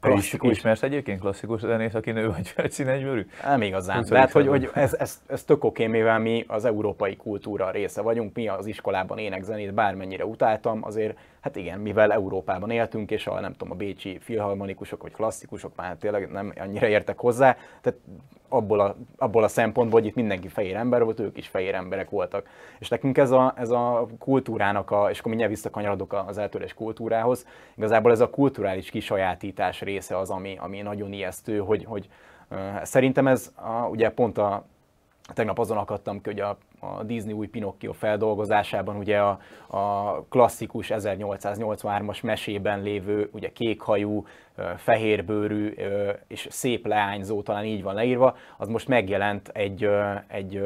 [0.00, 0.50] klasszikus.
[0.50, 3.26] Is, ismersz egyébként klasszikus zenész, aki nő vagy, vagy színesbőrű?
[3.44, 4.04] Nem igazán.
[4.08, 8.02] De hát, hogy, hogy ez, ez, ez tök oké, mivel mi az európai kultúra része
[8.02, 13.40] vagyunk, mi az iskolában énekzenét bármennyire utáltam, azért Hát igen, mivel Európában éltünk, és a,
[13.40, 17.98] nem tudom, a bécsi filharmonikusok vagy klasszikusok már tényleg nem annyira értek hozzá, tehát
[18.48, 22.10] abból a, abból a szempontból, hogy itt mindenki fehér ember volt, ők is fehér emberek
[22.10, 22.48] voltak.
[22.78, 27.46] És nekünk ez a, ez a kultúrának, a, és akkor mindjárt visszakanyarodok az eltörés kultúrához,
[27.76, 32.08] igazából ez a kulturális kisajátítás része az, ami, ami nagyon ijesztő, hogy, hogy
[32.82, 34.64] szerintem ez a, ugye pont a,
[35.32, 40.90] tegnap azon akadtam ki, hogy a a Disney új Pinocchio feldolgozásában ugye a, a klasszikus
[40.94, 44.26] 1883-as mesében lévő ugye kékhajú,
[44.76, 45.74] fehérbőrű
[46.26, 49.88] és szép leányzó, talán így van leírva, az most megjelent egy,
[50.26, 50.62] egy,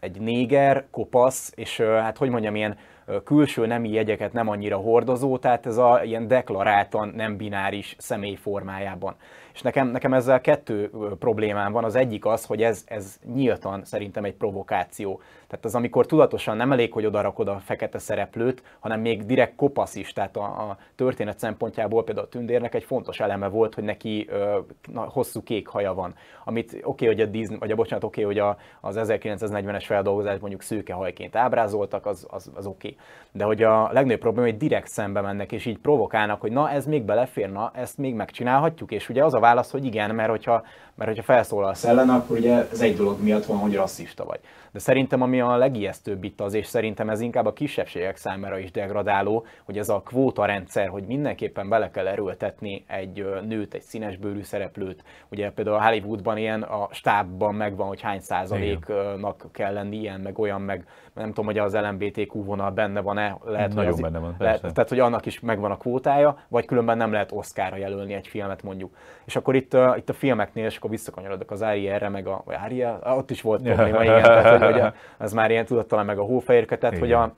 [0.00, 2.76] egy néger, kopasz, és hát hogy mondjam, ilyen
[3.24, 9.14] külső nemi jegyeket nem annyira hordozó, tehát ez a ilyen deklaráltan nem bináris személy formájában.
[9.54, 11.84] És nekem, nekem ezzel kettő problémám van.
[11.84, 15.20] Az egyik az, hogy ez, ez nyíltan szerintem egy provokáció.
[15.48, 19.54] Tehát az, amikor tudatosan nem elég, hogy oda rakod a fekete szereplőt, hanem még direkt
[19.56, 20.12] kopasz is.
[20.12, 24.58] Tehát a, a történet szempontjából például a tündérnek egy fontos eleme volt, hogy neki ö,
[24.92, 26.14] na, hosszú kék haja van.
[26.44, 29.84] Amit oké, okay, hogy a Disney, vagy a bocsánat, oké, okay, hogy a, az 1940-es
[29.86, 32.88] feldolgozás mondjuk szőke hajként ábrázoltak, az, az, az oké.
[32.88, 32.98] Okay.
[33.32, 36.86] De hogy a legnagyobb probléma, hogy direkt szembe mennek, és így provokálnak, hogy na ez
[36.86, 40.64] még belefér, na ezt még megcsinálhatjuk, és ugye az a válasz, hogy igen, mert hogyha,
[40.94, 44.40] mert hogyha felszólalsz ellen, akkor ugye ez egy dolog miatt van, hogy rasszista vagy.
[44.72, 48.70] De szerintem ami a legijesztőbb itt az, és szerintem ez inkább a kisebbségek számára is
[48.70, 54.42] degradáló, hogy ez a kvóta rendszer, hogy mindenképpen bele kell erőltetni egy nőt, egy színesbőrű
[54.42, 55.04] szereplőt.
[55.30, 60.38] Ugye például a Hollywoodban ilyen a stábban megvan, hogy hány százaléknak kell lenni ilyen, meg
[60.38, 60.86] olyan, meg
[61.18, 63.38] nem tudom, hogy az LMBTQ vonal benne van-e.
[63.44, 66.96] Lehet, Nagyon az, benne van, lehet, Tehát, hogy annak is megvan a kvótája, vagy különben
[66.96, 68.96] nem lehet Oszkára jelölni egy filmet mondjuk.
[69.24, 72.56] És akkor itt, uh, itt a filmeknél, és akkor visszakanyarodok az Arielre, meg a, vagy
[72.64, 76.22] Ariel, ott is volt probléma, igen, tehát, hogy, hogy ez már ilyen tudattalan meg a
[76.22, 77.08] hófehérke, tehát igen.
[77.08, 77.34] hogy a,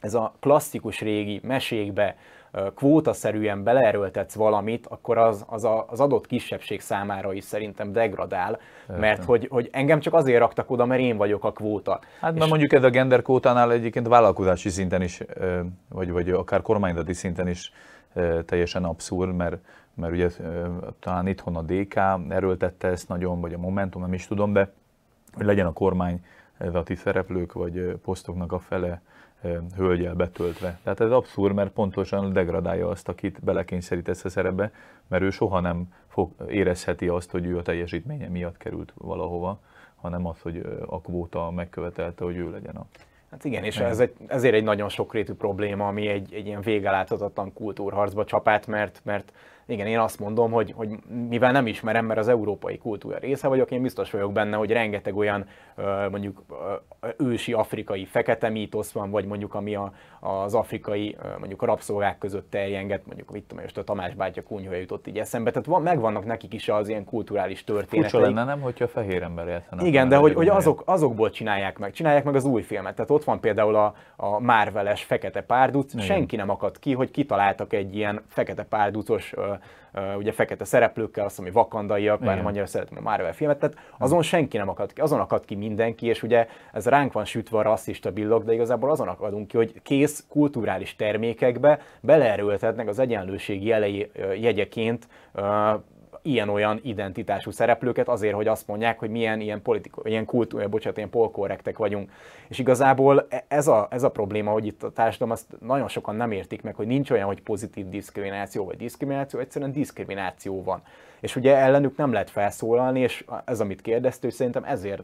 [0.00, 2.16] ez a klasszikus régi mesékbe
[2.74, 9.00] kvótaszerűen beleerőltetsz valamit, akkor az, az a, az adott kisebbség számára is szerintem degradál, Értem.
[9.00, 12.00] mert hogy, hogy engem csak azért raktak oda, mert én vagyok a kvóta.
[12.20, 15.20] Hát mert mondjuk ez a gender kvótánál egyébként vállalkozási szinten is,
[15.88, 17.72] vagy, vagy akár kormányzati szinten is
[18.44, 19.56] teljesen abszurd, mert,
[19.94, 20.28] mert ugye
[20.98, 21.94] talán itthon a DK
[22.28, 24.72] erőltette ezt nagyon, vagy a Momentum, nem is tudom, de
[25.34, 26.24] hogy legyen a kormány
[26.58, 29.02] vezeti szereplők vagy posztoknak a fele
[29.76, 30.78] hölgyel betöltve.
[30.82, 34.72] Tehát ez abszurd, mert pontosan degradálja azt, akit belekényszerítesz a szerepbe,
[35.08, 39.60] mert ő soha nem fog, érezheti azt, hogy ő a teljesítménye miatt került valahova,
[39.96, 42.86] hanem az, hogy a kvóta megkövetelte, hogy ő legyen a
[43.30, 47.52] Hát igen, és ez egy, ezért egy nagyon sokrétű probléma, ami egy, egy ilyen végeláthatatlan
[47.52, 49.32] kultúrharcba csapát, mert, mert
[49.72, 50.88] igen, én azt mondom, hogy, hogy
[51.28, 55.16] mivel nem ismerem, mert az európai kultúra része vagyok, én biztos vagyok benne, hogy rengeteg
[55.16, 55.46] olyan
[56.10, 56.42] mondjuk
[57.18, 62.50] ősi afrikai fekete mítosz van, vagy mondjuk ami a, az afrikai mondjuk a rabszolgák között
[62.50, 66.24] terjengett, mondjuk mit tudom, most a Tamás bátya kunyhója jutott így eszembe, tehát van, megvannak
[66.24, 68.10] nekik is az ilyen kulturális történetek.
[68.10, 69.86] Furcsa lenne, nem, hogyha fehér ember játszana.
[69.86, 72.94] Igen, de hogy, hogy azok, azokból csinálják meg, csinálják meg az új filmet.
[72.94, 76.06] Tehát ott van például a, a Marveles fekete párduc, Igen.
[76.06, 79.34] senki nem akad ki, hogy kitaláltak egy ilyen fekete párducos
[80.16, 84.22] ugye fekete szereplőkkel, azt, ami vakandaiak, bár nem annyira szeretem a Marvel filmet, tehát azon
[84.22, 87.62] senki nem akad ki, azon akad ki mindenki, és ugye ez ránk van sütve a
[87.62, 94.10] rasszista billog, de igazából azon akadunk ki, hogy kész kulturális termékekbe beleerőltetnek az egyenlőség jelei,
[94.40, 95.06] jegyeként
[96.22, 101.10] ilyen-olyan identitású szereplőket azért, hogy azt mondják, hogy milyen ilyen politikai, ilyen kultúra, bocsánat, ilyen
[101.10, 102.10] polkorrektek vagyunk.
[102.48, 106.16] És igazából e, ez a, ez a probléma, hogy itt a társadalom azt nagyon sokan
[106.16, 110.82] nem értik meg, hogy nincs olyan, hogy pozitív diszkrimináció vagy diszkrimináció, egyszerűen diszkrimináció van.
[111.20, 115.02] És ugye ellenük nem lehet felszólalni, és ez, amit kérdeztő, szerintem ezért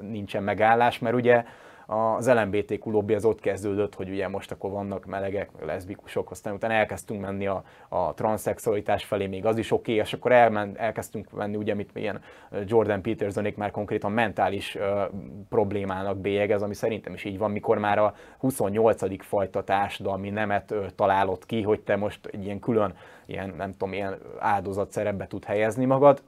[0.00, 1.44] nincsen megállás, mert ugye
[1.86, 6.74] az LMBTQ lobby az ott kezdődött, hogy ugye most akkor vannak melegek, leszbikusok, aztán utána
[6.74, 11.30] elkezdtünk menni a, a transzexualitás felé, még az is oké, okay, és akkor elment, elkezdtünk
[11.30, 12.20] venni ugye, mit ilyen
[12.64, 15.02] Jordan Petersonék már konkrétan mentális uh,
[15.48, 19.24] problémának bélyegez, ami szerintem is így van, mikor már a 28.
[19.24, 22.94] fajta társadalmi nemet uh, találod ki, hogy te most egy ilyen külön,
[23.26, 26.22] ilyen, nem tudom, ilyen áldozat szerepbe tud helyezni magad,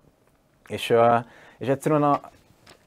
[0.69, 0.95] és,
[1.59, 2.21] és egyszerűen a,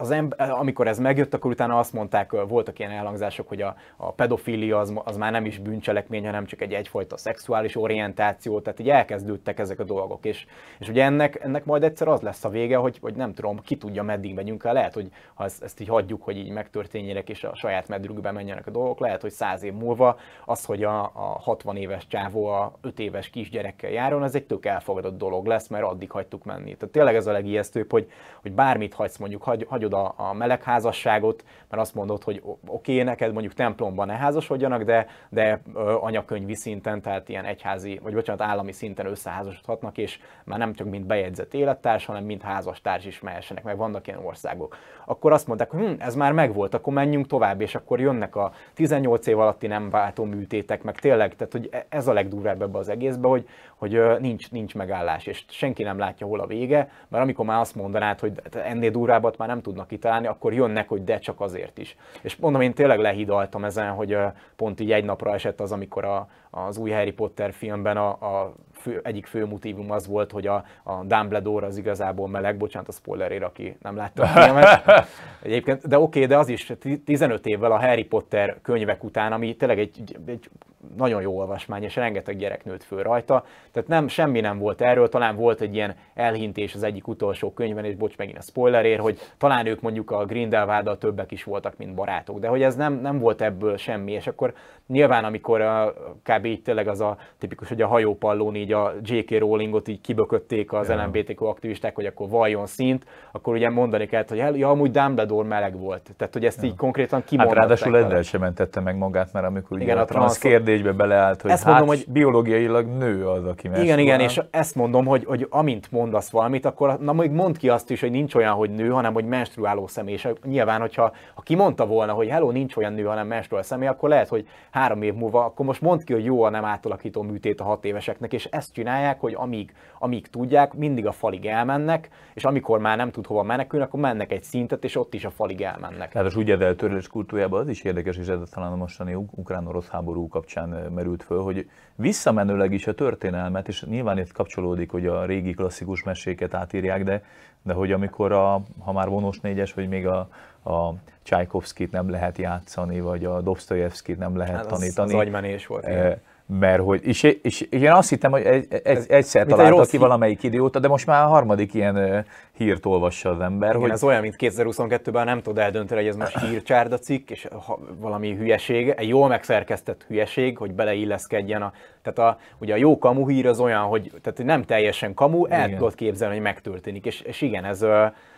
[0.02, 4.12] az ember, amikor ez megjött, akkor utána azt mondták, voltak ilyen elhangzások, hogy a, a
[4.12, 8.90] pedofilia az, az már nem is bűncselekmény, hanem csak egy egyfajta szexuális orientáció, tehát így
[8.90, 10.46] elkezdődtek ezek a dolgok, és,
[10.80, 13.78] és ugye ennek, ennek majd egyszer az lesz a vége, hogy, hogy nem tudom, ki
[13.78, 17.44] tudja, meddig megyünk el, lehet, hogy ha ezt, ezt így hagyjuk, hogy így megtörténjenek, és
[17.44, 21.40] a saját medrükbe menjenek a dolgok, lehet, hogy száz év múlva az, hogy a, a
[21.42, 25.84] 60 éves csávó a 5 éves kisgyerekkel járon, ez egy tök elfogadott dolog lesz, mert
[25.84, 26.76] addig hagytuk menni.
[26.76, 28.12] Tehát tényleg ez a legijesztőbb, hogy,
[28.42, 32.92] hogy bármit hagysz, mondjuk hagy, hagyod hagyod a, a melegházasságot, mert azt mondod, hogy oké,
[32.92, 35.62] okay, neked mondjuk templomban ne házasodjanak, de, de
[36.00, 41.06] anyakönyvi szinten, tehát ilyen egyházi, vagy bocsánat, állami szinten összeházasodhatnak, és már nem csak mint
[41.06, 44.78] bejegyzett élettárs, hanem mint házastárs is mehessenek, meg vannak ilyen országok.
[45.12, 48.52] Akkor azt mondták, hogy hm, ez már megvolt, akkor menjünk tovább, és akkor jönnek a
[48.74, 52.78] 18 év alatti nem váltó műtétek, meg tényleg, tehát hogy e, ez a legdurvább ebbe
[52.78, 57.24] az egészbe, hogy, hogy nincs, nincs megállás, és senki nem látja, hol a vége, mert
[57.24, 61.20] amikor már azt mondanád, hogy ennél durvábbat már nem tudnak kitalálni, akkor jönnek, hogy de
[61.20, 61.98] csak azért is.
[62.22, 64.18] És mondom, én tényleg lehidaltam ezen, hogy
[64.56, 68.54] pont így egy napra esett az, amikor a, az új Harry Potter filmben a, a
[68.82, 72.92] fő, egyik fő motivum az volt, hogy a, a Dumbledore az igazából meleg, bocsánat a
[72.92, 74.84] spoilerért, aki nem látta a filmet.
[75.42, 76.74] Egyébként, de oké, okay, de az is
[77.06, 80.50] 15 évvel a Harry Potter könyvek után, ami tényleg egy, egy
[80.98, 83.46] nagyon jó olvasmány, és rengeteg gyerek nőtt föl rajta.
[83.72, 87.86] Tehát nem, semmi nem volt erről, talán volt egy ilyen elhintés az egyik utolsó könyvben,
[87.86, 91.94] és bocs megint a spoilerért, hogy talán ők mondjuk a Grindelwald többek is voltak, mint
[91.94, 94.54] barátok, de hogy ez nem, nem volt ebből semmi, és akkor
[94.88, 96.46] nyilván amikor a, kb.
[96.46, 99.40] így tényleg az a tipikus, hogy a hajópallón így a J.K.
[99.40, 101.06] Rowlingot így kibökötték az yeah.
[101.06, 105.80] LMBTQ aktivisták, hogy akkor valljon szint, akkor ugye mondani kellett, hogy ja, amúgy Dumbledore meleg
[105.80, 106.12] volt.
[106.18, 106.70] Tehát, hogy ezt yeah.
[106.70, 107.58] így konkrétan kimondták.
[107.58, 110.92] Hát ráadásul ezzel sem mentette meg magát, mert amikor ugye Igen, a, a transz kérdésbe
[110.92, 113.84] beleállt, hogy ezt hát mondom, hogy biológiailag nő az, aki megy.
[113.84, 117.70] Igen, igen, és ezt mondom, hogy, hogy amint mondasz valamit, akkor na még mondd ki
[117.70, 120.14] azt is, hogy nincs olyan, hogy nő, hanem hogy menstruáló személy.
[120.14, 124.10] És nyilván, hogyha ha kimondta volna, hogy hello, nincs olyan nő, hanem menstruáló személy, akkor
[124.10, 127.60] lehet, hogy három év múlva, akkor most mondd ki, hogy jó a nem átalakító műtét
[127.60, 132.44] a hat éveseknek, és ezt csinálják, hogy amíg, amíg tudják, mindig a falig elmennek, és
[132.44, 135.62] amikor már nem tud hova menekülni, akkor mennek egy szintet, és ott is a falig
[135.62, 136.14] elmennek.
[136.14, 140.28] Hát az úgy eltörlés kultúrjában az is érdekes, és ez talán a mostani ukrán-orosz háború
[140.28, 145.54] kapcsán merült föl, hogy visszamenőleg is a történelmet, és nyilván itt kapcsolódik, hogy a régi
[145.54, 147.24] klasszikus meséket átírják, de,
[147.62, 150.20] de hogy amikor a, ha már vonós négyes, hogy még a,
[150.64, 150.94] a
[151.24, 155.08] Csajkovszkit nem lehet játszani, vagy a Dostoyevskit nem lehet hát tanítani.
[155.08, 155.86] Az, az agymenés volt.
[155.86, 156.22] E,
[156.60, 160.44] mert hogy, és, és, és én azt hittem, hogy egy, egy, egyszer találta ki valamelyik
[160.44, 162.26] idióta, de most már a harmadik ilyen
[162.58, 163.70] hírt olvassa az ember.
[163.70, 163.90] Igen, hogy...
[163.90, 168.36] ez olyan, mint 2022-ben nem tud eldönteni, hogy ez most hírcsárda cikk, és ha, valami
[168.36, 171.74] hülyeség, egy jól megszerkesztett hülyeség, hogy beleilleszkedjen a...
[172.02, 175.68] Tehát a, ugye a jó kamu hír az olyan, hogy tehát nem teljesen kamu, el
[175.68, 175.78] igen.
[175.78, 177.86] tudod képzelni, hogy megtörténik, és, és igen, ez,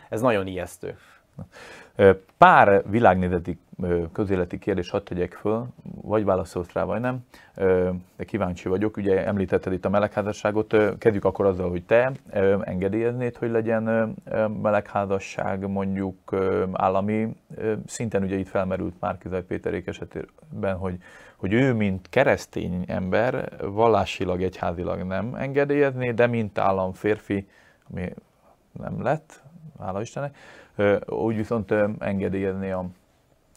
[0.09, 0.97] ez nagyon ijesztő.
[2.37, 3.57] Pár világnézeti
[4.11, 5.65] közéleti kérdés hadd tegyek föl,
[6.01, 7.19] vagy válaszolsz rá, vagy nem,
[8.15, 8.97] de kíváncsi vagyok.
[8.97, 12.11] Ugye említetted itt a melegházasságot, kezdjük akkor azzal, hogy te
[12.61, 14.15] engedélyeznéd, hogy legyen
[14.61, 16.35] melegházasság mondjuk
[16.71, 17.35] állami
[17.85, 20.97] szinten, ugye itt felmerült Márkizaj Péterék esetében, hogy,
[21.35, 27.47] hogy ő, mint keresztény ember, vallásilag, egyházilag nem engedélyezné, de mint államférfi,
[27.89, 28.13] ami
[28.71, 29.41] nem lett,
[29.79, 30.37] hála Istennek,
[31.05, 32.85] úgy viszont engedélyezni a,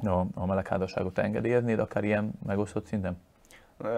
[0.04, 3.18] a, a melegházasságot engedélyezni, de akár ilyen megosztott szinten?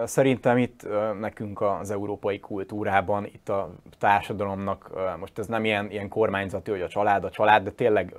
[0.05, 0.87] Szerintem itt
[1.19, 6.87] nekünk az európai kultúrában, itt a társadalomnak, most ez nem ilyen, ilyen kormányzati, hogy a
[6.87, 8.15] család a család, de tényleg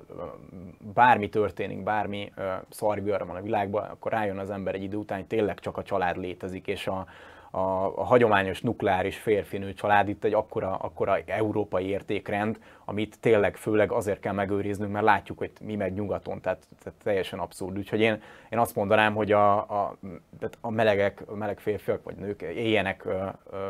[0.94, 2.32] bármi történik, bármi
[2.70, 5.82] szargőr van a világban, akkor rájön az ember egy idő után, hogy tényleg csak a
[5.82, 7.06] család létezik, és a,
[7.50, 7.58] a,
[7.98, 14.20] a hagyományos nukleáris férfinő család itt egy akkora, akkora európai értékrend, amit tényleg főleg azért
[14.20, 17.78] kell megőriznünk, mert látjuk, hogy mi megy nyugaton, tehát, tehát teljesen abszurd.
[17.78, 19.96] Úgyhogy én, én azt mondanám, hogy a, a,
[20.38, 23.07] tehát a melegek, a meleg férfiak vagy nők éljenek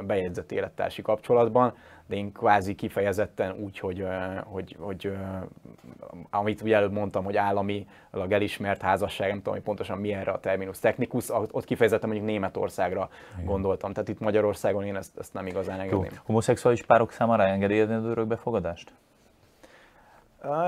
[0.07, 1.75] bejegyzett élettársi kapcsolatban,
[2.11, 4.07] de én kvázi kifejezetten úgy, hogy,
[4.45, 5.13] hogy, hogy
[6.31, 10.41] amit ugye előbb mondtam, hogy államilag elismert házasság, nem tudom, hogy pontosan mi erre a
[10.41, 13.45] terminus technicus, ott kifejezetten mondjuk Németországra Igen.
[13.45, 13.93] gondoltam.
[13.93, 16.11] Tehát itt Magyarországon én ezt, ezt nem igazán engedném.
[16.13, 16.19] Jó.
[16.25, 18.93] Homoszexuális párok számára engedélyezni az örökbefogadást?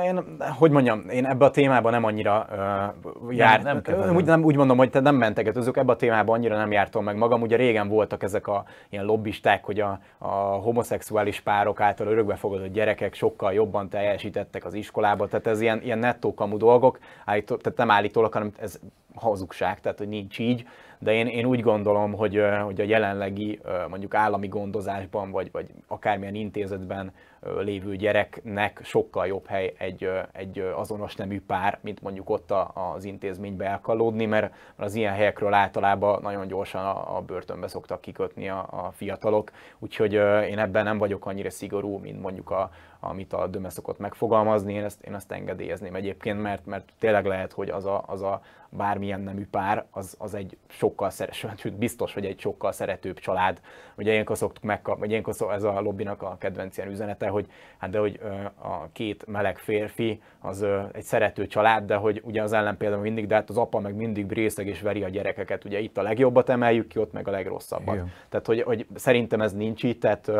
[0.05, 0.25] Én,
[0.59, 4.57] hogy mondjam, én ebbe a témába nem annyira uh, járt, nem, nem, úgy, nem, úgy
[4.57, 7.43] mondom, hogy te nem mentegetőzök, ebbe a témába annyira nem jártam meg magam.
[7.43, 13.15] Ugye régen voltak ezek a ilyen lobbisták, hogy a, a homoszexuális párok által örökbefogadott gyerekek
[13.15, 17.91] sokkal jobban teljesítettek az iskolába, tehát ez ilyen, ilyen nettó kamu dolgok, állító, tehát nem
[17.91, 18.81] állítólag, hanem ez
[19.15, 20.67] hazugság, tehát hogy nincs így,
[20.99, 26.35] de én, én úgy gondolom, hogy, hogy a jelenlegi mondjuk állami gondozásban, vagy, vagy akármilyen
[26.35, 27.13] intézetben
[27.61, 33.65] lévő gyereknek sokkal jobb hely egy, egy azonos nemű pár, mint mondjuk ott az intézménybe
[33.65, 39.51] elkalódni, mert az ilyen helyekről általában nagyon gyorsan a, börtönbe szoktak kikötni a, a fiatalok,
[39.79, 40.13] úgyhogy
[40.51, 42.71] én ebben nem vagyok annyira szigorú, mint mondjuk a,
[43.05, 47.53] amit a Döme szokott megfogalmazni, én ezt, én ezt engedélyezném egyébként, mert, mert tényleg lehet,
[47.53, 52.27] hogy az a, az a bármilyen nemű pár, az, az egy sokkal szeretőbb, biztos, hogy
[52.27, 53.61] egy sokkal szeretőbb család.
[53.97, 57.47] Ugye ilyenkor szoktuk megkapni, vagy ilyenkor szó, ez a lobbynak a kedvenc ilyen üzenete, hogy
[57.79, 58.21] hát de hogy
[58.63, 63.27] a két meleg férfi az egy szerető család, de hogy ugye az ellen például mindig,
[63.27, 66.49] de hát az apa meg mindig részeg és veri a gyerekeket, ugye itt a legjobbat
[66.49, 67.95] emeljük ki, ott meg a legrosszabbat.
[67.95, 68.13] Igen.
[68.29, 70.31] Tehát, hogy, hogy szerintem ez nincs itt, tehát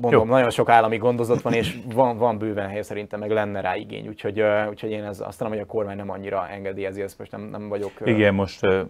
[0.00, 0.34] mondom, Jó.
[0.34, 4.08] nagyon sok állami gondozat van, és van, van bőven hely szerintem, meg lenne rá igény,
[4.08, 7.40] úgyhogy, úgyhogy én ez, azt mondom, hogy a kormány nem annyira engedélyezi, ezt most nem,
[7.40, 7.92] nem vagyok...
[8.04, 8.80] Igen, most uh,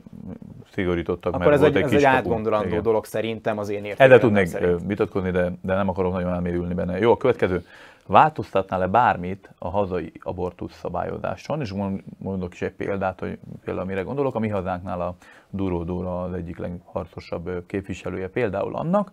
[0.73, 2.83] szigorítottak, Akkor mert ez volt egy, egy, ez egy átgondolandó Igen.
[2.83, 4.07] dolog szerintem az én értékem.
[4.07, 6.99] Ezzel tudnék vitatkozni, de, de nem akarok nagyon elmérülni benne.
[6.99, 7.65] Jó, a következő.
[8.07, 11.61] Változtatnál-e bármit a hazai abortusz szabályozáson?
[11.61, 11.75] És
[12.19, 14.35] mondok is egy példát, hogy például mire gondolok.
[14.35, 15.15] A mi hazánknál a
[15.51, 19.13] Duró Dóra az egyik legharcosabb képviselője például annak,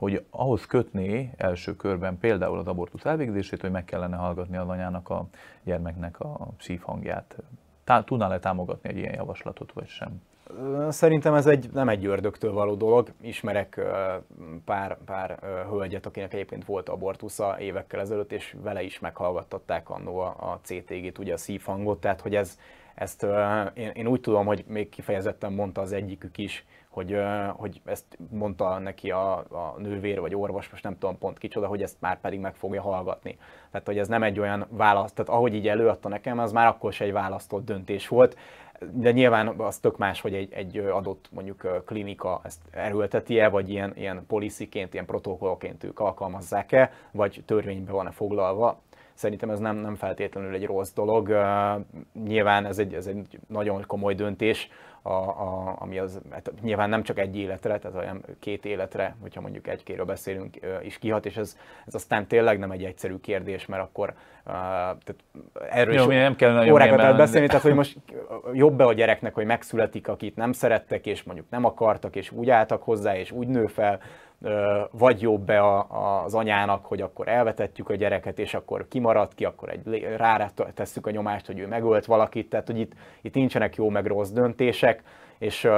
[0.00, 5.10] hogy ahhoz kötné első körben például az abortusz elvégzését, hogy meg kellene hallgatni az anyának
[5.10, 5.26] a
[5.62, 7.36] gyermeknek a szívhangját.
[8.04, 10.22] Tudnál-e támogatni egy ilyen javaslatot, vagy sem?
[10.88, 13.12] Szerintem ez egy, nem egy ördögtől való dolog.
[13.20, 13.80] Ismerek
[14.64, 15.38] pár, pár
[15.68, 21.18] hölgyet, akinek egyébként volt abortusza évekkel ezelőtt, és vele is meghallgattatták annó a, a CTG-t,
[21.18, 22.58] ugye a szívhangot, tehát hogy ez,
[22.94, 23.26] ezt
[23.74, 27.16] én, én úgy tudom, hogy még kifejezetten mondta az egyikük is, hogy,
[27.56, 31.82] hogy ezt mondta neki a, a nővér vagy orvos, most nem tudom pont kicsoda, hogy
[31.82, 33.38] ezt már pedig meg fogja hallgatni.
[33.70, 36.92] Tehát, hogy ez nem egy olyan választ, tehát ahogy így előadta nekem, az már akkor
[36.92, 38.36] se egy választott döntés volt,
[38.92, 43.92] de nyilván az tök más, hogy egy, egy adott mondjuk klinika ezt erőlteti-e, vagy ilyen,
[43.96, 48.80] ilyen policyként, ilyen protokollként ők alkalmazzák-e, vagy törvényben van-e foglalva.
[49.14, 51.28] Szerintem ez nem, nem feltétlenül egy rossz dolog.
[51.28, 51.84] Uh,
[52.24, 54.68] nyilván ez egy, ez egy nagyon komoly döntés,
[55.02, 59.40] a, a, ami az hát nyilván nem csak egy életre, tehát olyan két életre, hogyha
[59.40, 63.82] mondjuk egy-kéről beszélünk, is kihat, és ez, ez aztán tényleg nem egy egyszerű kérdés, mert
[63.82, 65.24] akkor uh, tehát
[65.70, 67.96] erről Jó, is nem kell órákat lehet beszélni, tehát hogy most
[68.52, 72.82] jobb-e a gyereknek, hogy megszületik, akit nem szerettek, és mondjuk nem akartak, és úgy álltak
[72.82, 74.00] hozzá, és úgy nő fel,
[74.90, 80.08] vagy jobb-e az anyának, hogy akkor elvetetjük a gyereket, és akkor kimarad ki, akkor egy,
[80.16, 84.06] rá tesszük a nyomást, hogy ő megölt valakit, tehát hogy itt, itt nincsenek jó meg
[84.06, 85.02] rossz döntések,
[85.40, 85.72] és uh,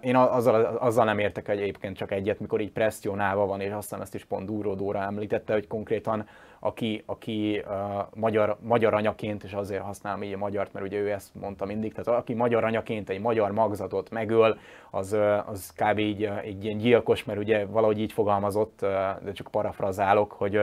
[0.00, 4.00] én azzal, azzal nem értek egyébként csak egyet, mikor így presszionálva van, és azt hiszem
[4.00, 6.26] ezt is pont Dúró Dóra említette, hogy konkrétan
[6.58, 7.74] aki, aki uh,
[8.14, 11.92] magyar, magyar anyaként, és azért használom így a magyart, mert ugye ő ezt mondta mindig,
[11.94, 14.58] tehát aki magyar anyaként egy magyar magzatot megöl,
[14.90, 15.98] az, az kb.
[15.98, 18.80] Így, egy ilyen gyilkos, mert ugye valahogy így fogalmazott,
[19.22, 20.60] de csak parafrazálok, hogy,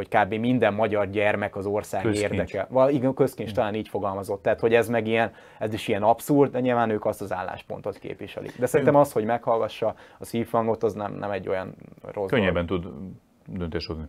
[0.00, 0.34] hogy kb.
[0.34, 2.30] minden magyar gyermek az ország közkincs.
[2.30, 2.66] érdeke.
[2.70, 4.42] Val, igen, közkincs talán így fogalmazott.
[4.42, 7.98] Tehát, hogy ez meg ilyen, ez is ilyen abszurd, de nyilván ők azt az álláspontot
[7.98, 8.58] képviselik.
[8.58, 11.74] De szerintem az, hogy meghallgassa a szívhangot, az nem, nem egy olyan
[12.12, 12.86] rossz Könnyebben tud
[13.46, 14.04] döntés hozni.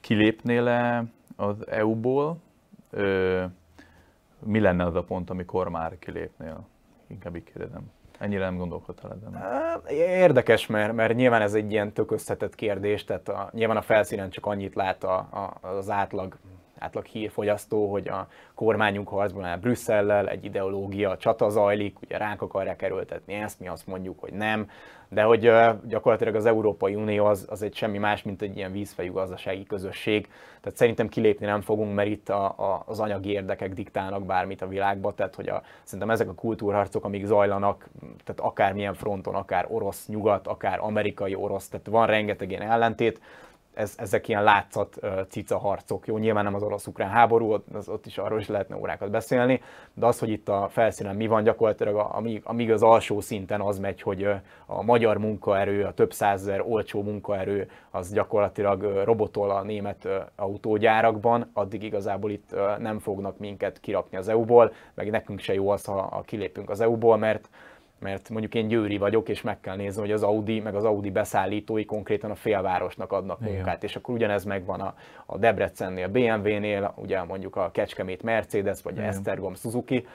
[0.00, 1.04] Kilépnél-e
[1.36, 2.36] az EU-ból?
[4.44, 6.66] Mi lenne az a pont, amikor már kilépnél?
[7.06, 7.90] Inkább így kérdezem.
[8.20, 9.42] Ennyire nem gondolkodtál ezen?
[9.98, 14.30] Érdekes, mert, mert nyilván ez egy ilyen tök összetett kérdés, tehát a, nyilván a felszínen
[14.30, 16.36] csak annyit lát a, a, az átlag
[16.80, 22.82] átlag hírfogyasztó, hogy a kormányunk harcban áll Brüsszellel, egy ideológia csata zajlik, ugye ránk akarják
[22.82, 24.68] erőltetni ezt, mi azt mondjuk, hogy nem,
[25.12, 25.50] de hogy
[25.86, 30.28] gyakorlatilag az Európai Unió az, az egy semmi más, mint egy ilyen vízfejű gazdasági közösség.
[30.60, 34.68] Tehát szerintem kilépni nem fogunk, mert itt a, a, az anyagi érdekek diktálnak bármit a
[34.68, 37.88] világba, tehát hogy a, szerintem ezek a kultúrharcok, amik zajlanak,
[38.24, 43.20] tehát akármilyen fronton, akár orosz-nyugat, akár amerikai-orosz, tehát van rengeteg ilyen ellentét,
[43.74, 44.98] ez, ezek ilyen látszat
[45.28, 46.06] cica harcok.
[46.06, 49.60] Jó, nyilván nem az orosz-ukrán háború, az, ott is arról is lehetne órákat beszélni,
[49.94, 53.78] de az, hogy itt a felszínen mi van gyakorlatilag, amíg, amíg az alsó szinten az
[53.78, 54.28] megy, hogy
[54.66, 61.82] a magyar munkaerő, a több százezer olcsó munkaerő, az gyakorlatilag robotol a német autógyárakban, addig
[61.82, 66.70] igazából itt nem fognak minket kirakni az EU-ból, meg nekünk se jó az, ha kilépünk
[66.70, 67.48] az EU-ból, mert
[68.00, 71.10] mert mondjuk én Győri vagyok, és meg kell nézni, hogy az Audi, meg az Audi
[71.10, 73.54] beszállítói konkrétan a félvárosnak adnak Igen.
[73.54, 74.94] munkát, és akkor ugyanez megvan a,
[75.26, 79.08] a Debrecennél, BMW-nél, ugye mondjuk a Kecskemét Mercedes, vagy Igen.
[79.08, 80.06] Esztergom Suzuki,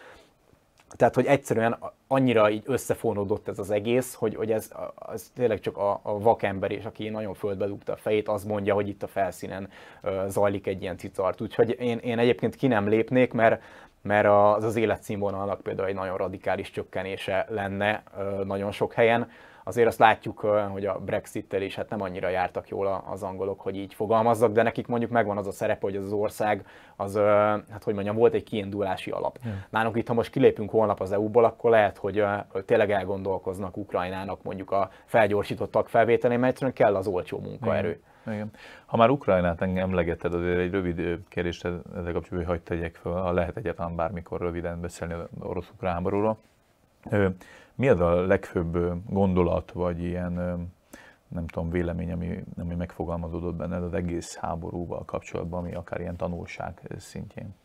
[0.96, 1.78] tehát, hogy egyszerűen
[2.08, 4.72] annyira így összefonódott ez az egész, hogy, hogy ez,
[5.14, 8.74] ez tényleg csak a, a vakember, és aki nagyon földbe dugta a fejét, az mondja,
[8.74, 9.70] hogy itt a felszínen
[10.04, 11.42] uh, zajlik egy ilyen cicart.
[11.42, 13.64] Úgyhogy én, én egyébként ki nem lépnék, mert
[14.06, 18.04] mert az az életszínvonalnak például egy nagyon radikális csökkenése lenne
[18.44, 19.30] nagyon sok helyen.
[19.64, 20.40] Azért azt látjuk,
[20.72, 24.62] hogy a Brexit-tel is hát nem annyira jártak jól az angolok, hogy így fogalmazzak, de
[24.62, 27.16] nekik mondjuk megvan az a szerep, hogy az, ország, az,
[27.72, 29.38] hát hogy mondjam, volt egy kiindulási alap.
[29.42, 29.64] Hmm.
[29.70, 32.24] Nálunk itt, ha most kilépünk holnap az EU-ból, akkor lehet, hogy
[32.66, 37.92] tényleg elgondolkoznak Ukrajnának mondjuk a felgyorsítottak felvételén, mert egyszerűen kell az olcsó munkaerő.
[37.92, 38.14] Hmm.
[38.28, 38.52] Igen.
[38.86, 43.32] Ha már Ukrajnát emlegeted, azért egy rövid kérdést ezzel kapcsolatban, hogy hagyd tegyek fel, ha
[43.32, 46.38] lehet egyáltalán bármikor röviden beszélni az orosz-ukrán háborúról.
[47.76, 50.34] Mi az a legfőbb gondolat, vagy ilyen
[51.28, 56.82] nem tudom, vélemény, ami, ami megfogalmazódott benned az egész háborúval kapcsolatban, ami akár ilyen tanulság
[56.98, 57.56] szintjén?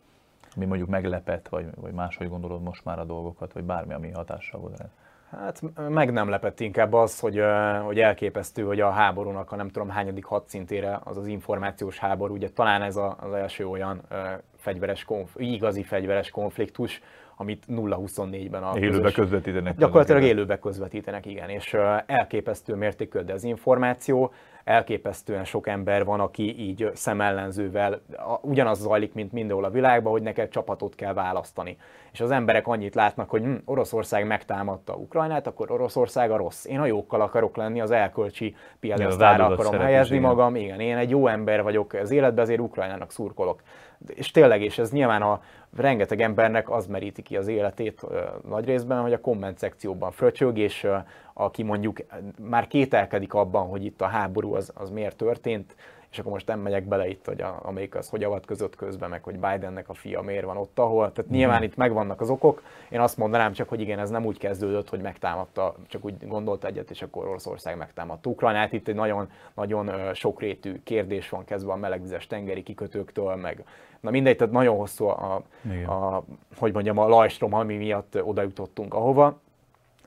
[0.57, 4.61] Ami mondjuk meglepett, vagy, vagy máshogy gondolod most már a dolgokat, vagy bármi, ami hatással
[4.61, 4.85] volt
[5.31, 7.43] Hát meg nem lepett inkább az, hogy,
[7.85, 12.49] hogy elképesztő, hogy a háborúnak a nem tudom hányadik hadszintére az az információs háború, ugye
[12.49, 14.01] talán ez a, az első olyan
[14.57, 17.01] fegyveres konf, igazi fegyveres konfliktus,
[17.37, 19.77] amit 0-24-ben a Élőbe közös, közvetítenek.
[19.77, 21.77] Gyakorlatilag élőbe közvetítenek, igen, és
[22.07, 24.33] elképesztő mértékű dezinformáció,
[24.65, 28.01] elképesztően sok ember van, aki így szemellenzővel
[28.41, 31.77] ugyanaz zajlik, mint mindenhol a világban, hogy neked csapatot kell választani.
[32.13, 36.65] És az emberek annyit látnak, hogy hm, Oroszország megtámadta Ukrajnát, akkor Oroszország a rossz.
[36.65, 40.57] Én a jókkal akarok lenni, az elkölcsi piedesztára akarom helyezni magam.
[40.57, 43.63] Igen, én egy jó ember vagyok az életben, azért Ukrajnának szurkolok
[44.09, 45.41] és tényleg, és ez nyilván a
[45.77, 48.07] rengeteg embernek az meríti ki az életét
[48.49, 50.87] nagy részben, hogy a komment szekcióban fröcsög, és
[51.41, 51.99] aki mondjuk
[52.41, 55.75] már kételkedik abban, hogy itt a háború az, az miért történt,
[56.11, 59.23] és akkor most nem megyek bele itt, hogy a, amelyik az hogy avatkozott közben, meg
[59.23, 61.13] hogy Bidennek a fia miért van ott, ahol.
[61.13, 61.65] Tehát nyilván mhm.
[61.65, 62.63] itt megvannak az okok.
[62.89, 66.65] Én azt mondanám csak, hogy igen, ez nem úgy kezdődött, hogy megtámadta, csak úgy gondolt
[66.65, 68.73] egyet, és akkor Oroszország megtámadta Ukrajnát.
[68.73, 73.65] Itt egy nagyon, nagyon sokrétű kérdés van kezdve a melegvizes tengeri kikötőktől, meg
[74.01, 75.43] na mindegy, tehát nagyon hosszú a,
[75.87, 76.25] a
[76.57, 79.41] hogy mondjam, a lajstrom, ami miatt oda jutottunk ahova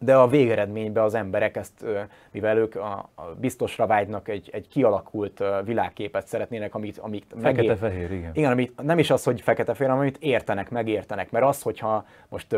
[0.03, 1.85] de a végeredményben az emberek ezt,
[2.31, 8.31] mivel ők a, a biztosra vágynak, egy, egy kialakult világképet szeretnének, amit, amit Fekete-fehér, igen.
[8.33, 12.55] Igen, amit nem is az, hogy fekete-fehér, hanem amit értenek, megértenek, mert az, hogyha most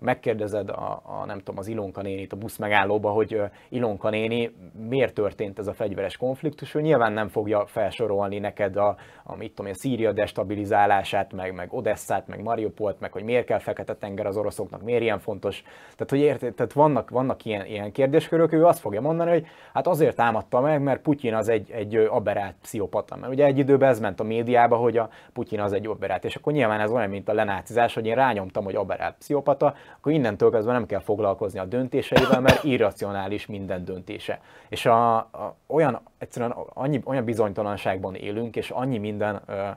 [0.00, 4.54] megkérdezed a, a, nem tudom, az Ilonka nénit a busz megállóba, hogy Ilonka néni,
[4.88, 9.54] miért történt ez a fegyveres konfliktus, ő nyilván nem fogja felsorolni neked a, a mit
[9.54, 14.36] tudom, a Szíria destabilizálását, meg, meg Odesszát, meg Mariupolt, meg hogy miért kell Fekete-tenger az
[14.36, 15.62] oroszoknak, miért ilyen fontos.
[15.96, 19.86] Tehát, hogy ért, tehát vannak, vannak ilyen, ilyen kérdéskörök, ő azt fogja mondani, hogy hát
[19.86, 23.16] azért támadta meg, mert Putyin az egy, egy aberált pszichopata.
[23.16, 26.36] Mert ugye egy időben ez ment a médiába, hogy a Putyin az egy aberált, és
[26.36, 30.50] akkor nyilván ez olyan, mint a lenácizás, hogy én rányomtam, hogy aberált pszichopata, akkor innentől
[30.50, 34.40] kezdve nem kell foglalkozni a döntéseivel, mert irracionális minden döntése.
[34.68, 39.68] És a, a, olyan, egyszerűen annyi, olyan bizonytalanságban élünk, és annyi minden ö,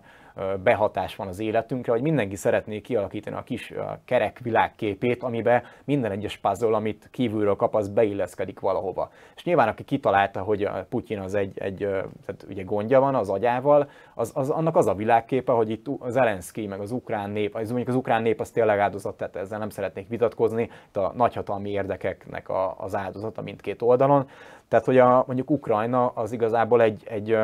[0.63, 3.73] behatás van az életünkre, hogy mindenki szeretné kialakítani a kis
[4.05, 9.11] kerek világképét, amiben minden egyes puzzle, amit kívülről kap, az beilleszkedik valahova.
[9.35, 11.77] És nyilván aki kitalálta, hogy Putyin az egy, egy
[12.25, 16.13] tehát ugye gondja van az agyával, az, az, annak az a világképe, hogy itt az
[16.13, 19.59] Zelenszky, meg az ukrán nép, az mondjuk az ukrán nép az tényleg áldozat, tehát ezzel
[19.59, 24.29] nem szeretnék vitatkozni, itt a nagyhatalmi érdekeknek a, az áldozata mindkét oldalon.
[24.67, 27.37] Tehát, hogy a, mondjuk Ukrajna az igazából egy, egy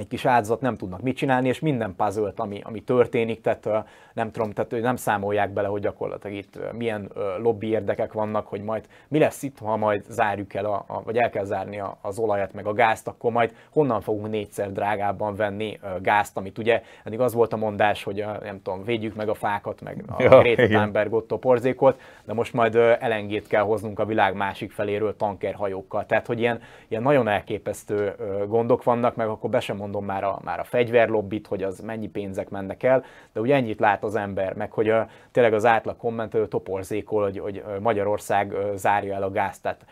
[0.00, 3.68] egy kis áldozat nem tudnak mit csinálni, és minden puzzle ami, ami történik, tehát
[4.12, 8.84] nem tudom, tehát nem számolják bele, hogy gyakorlatilag itt milyen lobby érdekek vannak, hogy majd
[9.08, 12.18] mi lesz itt, ha majd zárjuk el, a, a, vagy el kell zárni a, az
[12.18, 17.20] olajat meg a gázt, akkor majd honnan fogunk négyszer drágábban venni gázt, amit ugye eddig
[17.20, 20.66] az volt a mondás, hogy nem tudom, védjük meg a fákat, meg a ja, Greta
[20.66, 26.06] Thunberg ott porzékot, de most majd elengét kell hoznunk a világ másik feléről tankerhajókkal.
[26.06, 28.14] Tehát, hogy ilyen, ilyen nagyon elképesztő
[28.48, 32.08] gondok vannak, meg akkor be sem mondom már a, már a fegyverlobbit, hogy az mennyi
[32.08, 35.96] pénzek mennek el, de ugye ennyit lát az ember, meg hogy a, tényleg az átlag
[35.96, 39.62] kommentelő toporzékol, hogy, hogy Magyarország zárja el a gázt.
[39.62, 39.84] Tehát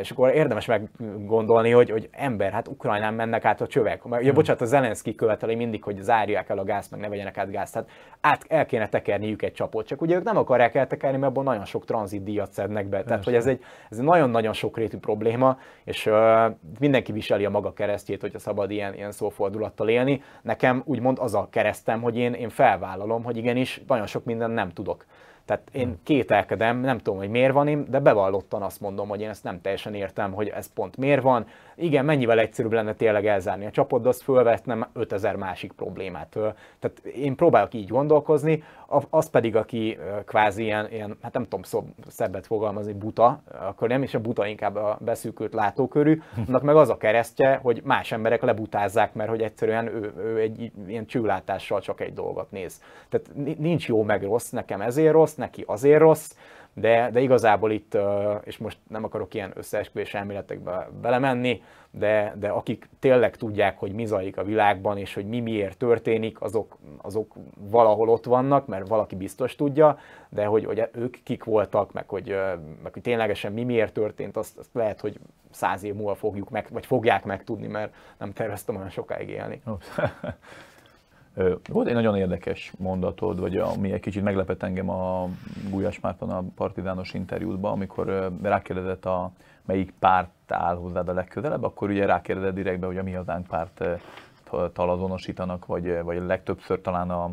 [0.00, 4.04] és akkor érdemes meggondolni, hogy, hogy ember, hát Ukrajnán mennek át a csövek.
[4.04, 4.34] Ugye, hmm.
[4.34, 7.72] bocsánat, a Zelenszky követeli mindig, hogy zárják el a gázt, meg ne vegyenek át gázt.
[7.72, 7.88] Tehát
[8.20, 9.86] át el kéne tekerniük egy csapot.
[9.86, 13.02] Csak ugye ők nem akarják eltekerni, mert abból nagyon sok tranzit díjat szednek be.
[13.02, 13.60] Tehát, hogy ez egy,
[13.90, 16.14] ez egy nagyon-nagyon sokrétű probléma, és uh,
[16.78, 20.22] mindenki viseli a maga keresztjét, hogyha szabad ilyen, ilyen szófordulattal élni.
[20.42, 24.72] Nekem úgymond az a keresztem, hogy én, én felvállalom, hogy igenis nagyon sok minden nem
[24.72, 25.04] tudok.
[25.46, 25.98] Tehát én hmm.
[26.02, 29.94] kételkedem, nem tudom, hogy miért van, de bevallottan azt mondom, hogy én ezt nem teljesen
[29.94, 31.46] értem, hogy ez pont miért van.
[31.78, 36.28] Igen, mennyivel egyszerűbb lenne tényleg elzárni a csapot, de azt fölvetnem 5000 másik problémát.
[36.78, 38.62] Tehát én próbálok így gondolkozni,
[39.10, 44.02] az pedig, aki kvázi ilyen, ilyen hát nem tudom szó, szebbet fogalmazni, buta, akkor nem
[44.02, 48.42] is a buta, inkább a beszűkült látókörű, annak meg az a keresztje, hogy más emberek
[48.42, 52.82] lebutázzák, mert hogy egyszerűen ő, ő egy ilyen csőlátással csak egy dolgot néz.
[53.08, 56.32] Tehát nincs jó meg rossz, nekem ezért rossz, neki azért rossz,
[56.78, 57.98] de, de igazából itt,
[58.44, 64.06] és most nem akarok ilyen összeesküvés elméletekbe belemenni, de, de akik tényleg tudják, hogy mi
[64.06, 67.34] zajlik a világban, és hogy mi miért történik, azok, azok
[67.70, 69.98] valahol ott vannak, mert valaki biztos tudja,
[70.28, 72.36] de hogy, hogy ők kik voltak, meg hogy,
[72.82, 75.18] meg hogy ténylegesen mi miért történt, azt, azt lehet, hogy
[75.50, 79.62] száz év múlva fogjuk meg, vagy fogják megtudni, mert nem terveztem olyan sokáig élni.
[81.68, 85.28] Volt egy nagyon érdekes mondatod, vagy ami egy kicsit meglepett engem a
[85.70, 89.30] Gulyás Márton a partizános interjútban, amikor rákérdezett a
[89.64, 93.84] melyik párt áll hozzád a legközelebb, akkor ugye rákérdezett direktbe, hogy a mi hazánk párt
[94.72, 97.30] talazonosítanak, vagy, vagy legtöbbször talán a,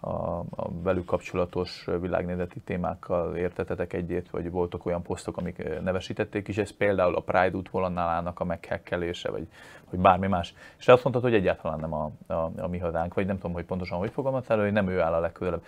[0.00, 6.58] a, a velük kapcsolatos világnézeti témákkal értetetek egyet, vagy voltak olyan posztok, amik nevesítették is,
[6.58, 9.46] ez például a Pride útvonalának a meghekkelése, vagy,
[9.90, 10.54] vagy bármi más.
[10.78, 13.64] És azt mondtad, hogy egyáltalán nem a, a, a mi hazánk, vagy nem tudom, hogy
[13.64, 15.62] pontosan hogy fogalmaztál, hogy nem ő áll a legközelebb.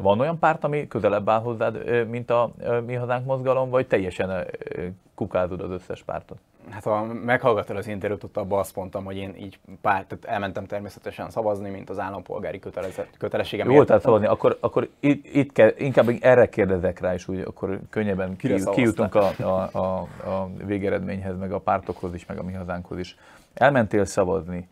[0.00, 2.52] Van olyan párt, ami közelebb áll hozzád, mint a
[2.86, 4.46] mi hazánk mozgalom, vagy teljesen
[5.14, 6.38] kukázod az összes pártot?
[6.70, 11.30] Hát ha meghallgatod az interjút, abban azt mondtam, hogy én így pár, tehát elmentem természetesen
[11.30, 12.60] szavazni, mint az állampolgári
[13.18, 13.70] kötelességem.
[13.70, 17.80] Jó, tehát szavazni, akkor, akkor itt, itt kell, inkább erre kérdezek rá, és úgy akkor
[17.90, 20.00] könnyebben ki, kijutunk a, a, a,
[20.30, 23.16] a végeredményhez, meg a pártokhoz is, meg a mi hazánkhoz is.
[23.54, 24.68] Elmentél szavazni.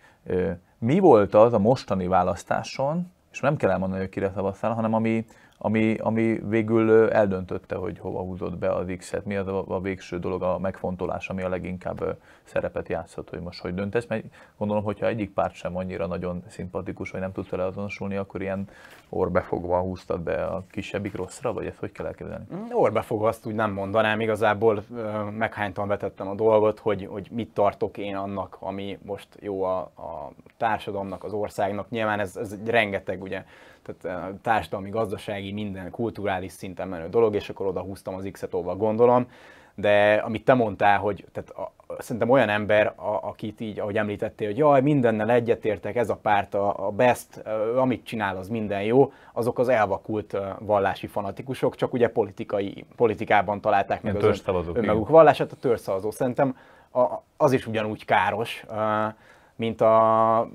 [0.78, 5.26] Mi volt az a mostani választáson, és nem kell elmondani, hogy kire szavaztál, hanem ami,
[5.64, 10.18] ami, ami végül eldöntötte, hogy hova húzott be az X-et, mi az a, a végső
[10.18, 14.24] dolog, a megfontolás, ami a leginkább szerepet játszott, hogy most hogy döntesz, mert
[14.58, 18.68] gondolom, hogyha egyik párt sem annyira nagyon szimpatikus, vagy nem tudsz vele azonosulni, akkor ilyen
[19.08, 22.44] orbefogva húztad be a kisebbik rosszra, vagy ezt hogy kell elképzelni?
[22.54, 24.84] Mm, orbefogva azt úgy nem mondanám, igazából
[25.38, 30.30] meghánytan vetettem a dolgot, hogy, hogy mit tartok én annak, ami most jó a, a
[30.56, 31.90] társadalomnak, az országnak.
[31.90, 33.44] Nyilván ez, ez rengeteg ugye
[33.84, 39.26] tehát társadalmi, gazdasági, minden kulturális szinten menő dolog, és akkor oda húztam az X-et, gondolom.
[39.76, 44.46] De amit te mondtál, hogy tehát a, szerintem olyan ember, a, akit így, ahogy említettél,
[44.46, 47.42] hogy jaj, mindennel egyetértek, ez a párt a, a best,
[47.76, 54.02] amit csinál, az minden jó, azok az elvakult vallási fanatikusok, csak ugye politikai, politikában találták
[54.02, 56.10] meg az ön, önmaguk vallását, a törszavazó.
[56.10, 56.56] Szerintem
[56.92, 57.04] a,
[57.36, 58.64] az is ugyanúgy káros,
[59.56, 60.48] mint a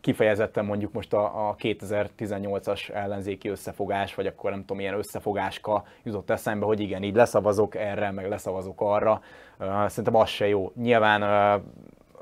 [0.00, 6.30] kifejezetten mondjuk most a, a 2018-as ellenzéki összefogás, vagy akkor nem tudom, milyen összefogáska jutott
[6.30, 9.20] eszembe, hogy igen, így leszavazok erre, meg leszavazok arra.
[9.86, 10.72] Szerintem az se jó.
[10.74, 11.22] Nyilván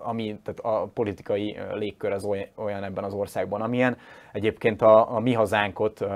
[0.05, 3.97] ami, tehát a politikai légkör az olyan ebben az országban, amilyen.
[4.33, 6.07] Egyébként a, a mi hazánkot,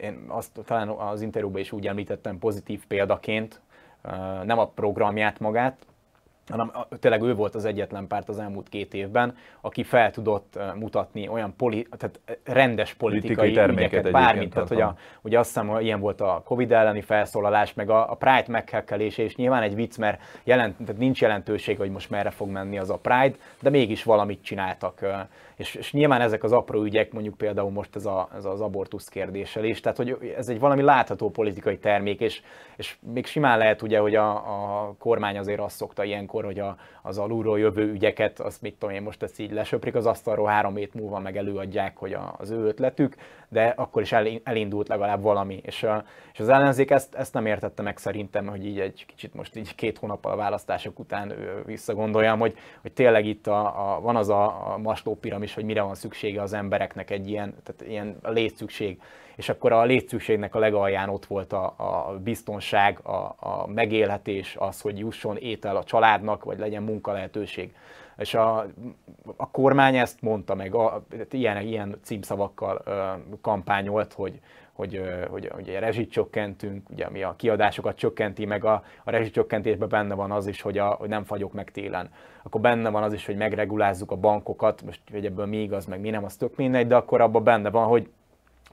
[0.00, 3.60] én azt talán az interjúban is úgy említettem pozitív példaként,
[4.44, 5.86] nem a programját magát,
[6.48, 11.28] hanem tényleg ő volt az egyetlen párt az elmúlt két évben, aki fel tudott mutatni
[11.28, 14.52] olyan poli, tehát rendes politikai, politikai ügyeket, bármit.
[14.52, 18.10] Tehát, hogy a, ugye azt hiszem, hogy ilyen volt a Covid elleni felszólalás, meg a,
[18.10, 22.30] a Pride meghekkelése, és nyilván egy vicc, mert jelent, tehát nincs jelentőség, hogy most merre
[22.30, 25.06] fog menni az a Pride, de mégis valamit csináltak.
[25.58, 29.08] És, és nyilván ezek az apró ügyek, mondjuk például most ez, a, ez az abortusz
[29.08, 32.42] kérdéssel is, tehát hogy ez egy valami látható politikai termék, és,
[32.76, 36.76] és még simán lehet ugye, hogy a, a kormány azért azt szokta ilyenkor, hogy a,
[37.02, 40.76] az alulról jövő ügyeket, azt mit tudom én, most ezt így lesöprik az asztalról, három
[40.76, 43.16] hét múlva meg előadják, hogy a, az ő ötletük,
[43.48, 45.60] de akkor is elindult legalább valami.
[45.62, 49.34] És, a, és az ellenzék ezt, ezt nem értette meg szerintem, hogy így egy kicsit
[49.34, 51.32] most így két hónappal a választások után
[51.66, 55.82] visszagondoljam, hogy, hogy tényleg itt a, a, van az a, a masló piramis, hogy mire
[55.82, 58.98] van szüksége az embereknek egy ilyen, tehát ilyen létszükség
[59.38, 64.80] és akkor a létszükségnek a legalján ott volt a, a biztonság, a, a megélhetés, az,
[64.80, 67.74] hogy jusson étel a családnak, vagy legyen munkalehetőség.
[68.16, 68.66] És a,
[69.36, 73.02] a kormány ezt mondta meg, a, ilyen, ilyen címszavakkal ö,
[73.40, 74.40] kampányolt, hogy,
[74.78, 79.88] hogy, hogy, hogy a rezsit csökkentünk, ugye ami a kiadásokat csökkenti, meg a, a rezsicsökkentésben
[79.88, 82.10] benne van az is, hogy, a, hogy nem fagyok meg télen.
[82.42, 86.00] Akkor benne van az is, hogy megregulázzuk a bankokat, most hogy ebből mi igaz, meg
[86.00, 88.08] mi nem, az tök mindegy, de akkor abban benne van, hogy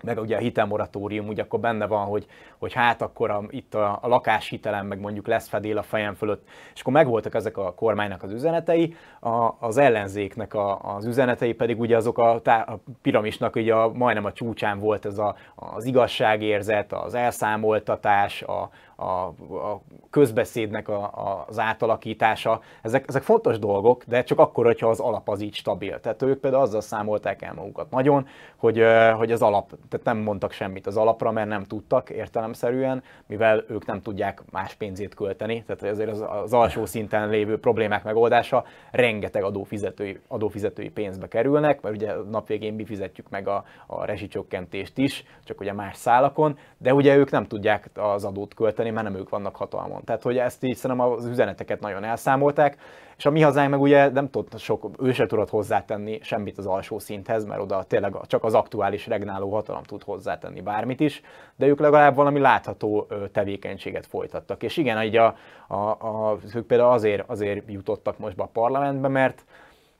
[0.05, 2.25] meg ugye a hitelmoratórium, ugye akkor benne van, hogy,
[2.57, 6.47] hogy hát akkor a, itt a, a lakáshitelem, meg mondjuk lesz fedél a fejem fölött,
[6.73, 11.79] és akkor megvoltak ezek a kormánynak az üzenetei, a, az ellenzéknek a, az üzenetei pedig
[11.79, 15.85] ugye azok a, tá, a piramisnak ugye a, majdnem a csúcsán volt ez a, az
[15.85, 22.61] igazságérzet, az elszámoltatás, a, a, a közbeszédnek a, a, az átalakítása.
[22.81, 25.99] Ezek, ezek fontos dolgok, de csak akkor, hogyha az alap az így stabil.
[25.99, 28.83] Tehát ők például azzal számolták el magukat nagyon, hogy,
[29.17, 33.85] hogy az alap, tehát nem mondtak semmit az alapra, mert nem tudtak értelemszerűen, mivel ők
[33.85, 35.63] nem tudják más pénzét költeni.
[35.63, 41.95] Tehát azért az, az alsó szinten lévő problémák megoldása rengeteg adófizetői, adófizetői pénzbe kerülnek, mert
[41.95, 46.93] ugye nap végén mi fizetjük meg a, a rezsicsökkentést is, csak ugye más szálakon, de
[46.93, 50.03] ugye ők nem tudják az adót költeni, megérteni, mert nem ők vannak hatalmon.
[50.03, 52.77] Tehát, hogy ezt így szerintem az üzeneteket nagyon elszámolták,
[53.17, 56.65] és a mi hazánk meg ugye nem tud sok, ő se tudott hozzátenni semmit az
[56.65, 61.21] alsó szinthez, mert oda tényleg csak az aktuális regnáló hatalom tud hozzátenni bármit is,
[61.55, 64.63] de ők legalább valami látható tevékenységet folytattak.
[64.63, 65.35] És igen, így a,
[65.67, 69.45] a, a, ők például azért, azért jutottak most be a parlamentbe, mert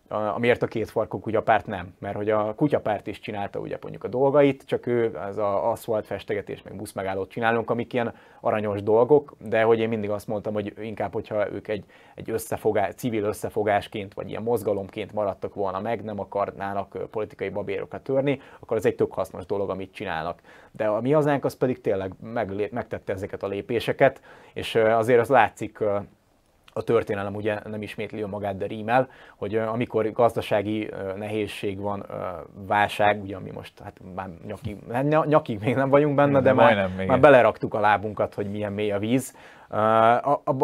[0.08, 1.94] amiért a két farkú kutyapárt nem.
[2.00, 6.06] Mert hogy a kutyapárt is csinálta ugye mondjuk a dolgait, csak ő ez a aszfalt
[6.06, 10.74] festegetés, meg buszmegállót csinálunk, amik ilyen aranyos dolgok, de hogy én mindig azt mondtam, hogy
[10.82, 11.84] inkább, hogyha ők egy,
[12.16, 18.40] egy összefogás, civil összefogásként, vagy ilyen mozgalomként maradtak volna meg, nem akarnának politikai babérokat törni,
[18.60, 20.42] akkor ez egy tök hasznos dolog, amit csinálnak.
[20.72, 24.22] De a mi hazánk az pedig tényleg meg, megtette ezeket a lépéseket,
[24.54, 25.84] és azért az látszik
[26.78, 32.06] a történelem ugye nem ismétli magát, de rímel, hogy amikor gazdasági nehézség van,
[32.68, 36.90] válság, ugye ami most hát már nyakig, hát nyakig még nem vagyunk benne, de már,
[37.08, 39.36] már beleraktuk a lábunkat, hogy milyen mély a víz,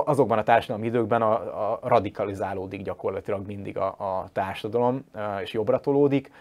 [0.06, 1.32] azokban a társadalmi időkben a,
[1.72, 5.06] a radikalizálódik gyakorlatilag mindig a, a társadalom,
[5.42, 6.32] és jobbra tolódik,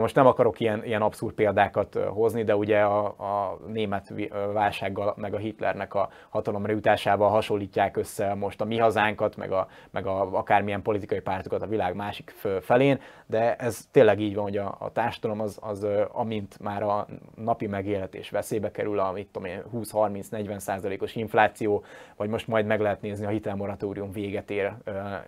[0.00, 4.12] most nem akarok ilyen, ilyen abszurd példákat hozni, de ugye a, a német
[4.52, 9.68] válsággal, meg a Hitlernek a hatalomra jutásával hasonlítják össze most a mi hazánkat, meg, a,
[9.90, 14.56] meg a, akármilyen politikai pártokat a világ másik felén, de ez tényleg így van, hogy
[14.56, 17.06] a, a társadalom az, az, amint már a
[17.36, 21.84] napi megélhetés veszélybe kerül, a 20-30-40 százalékos infláció,
[22.16, 24.72] vagy most majd meg lehet nézni, a hitelmoratórium véget ér,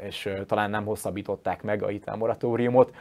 [0.03, 2.95] és talán nem hosszabbították meg a hitelmoratóriumot,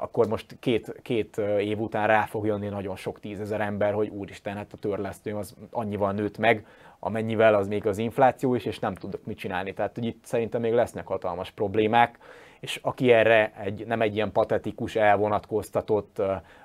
[0.00, 4.56] akkor most két, két év után rá fog jönni nagyon sok tízezer ember, hogy úristen,
[4.56, 6.66] hát a törlesztő az annyival nőtt meg,
[6.98, 9.74] amennyivel az még az infláció is, és nem tudok mit csinálni.
[9.74, 12.18] Tehát hogy itt szerintem még lesznek hatalmas problémák,
[12.60, 16.22] és aki erre egy, nem egy ilyen patetikus, elvonatkoztatott,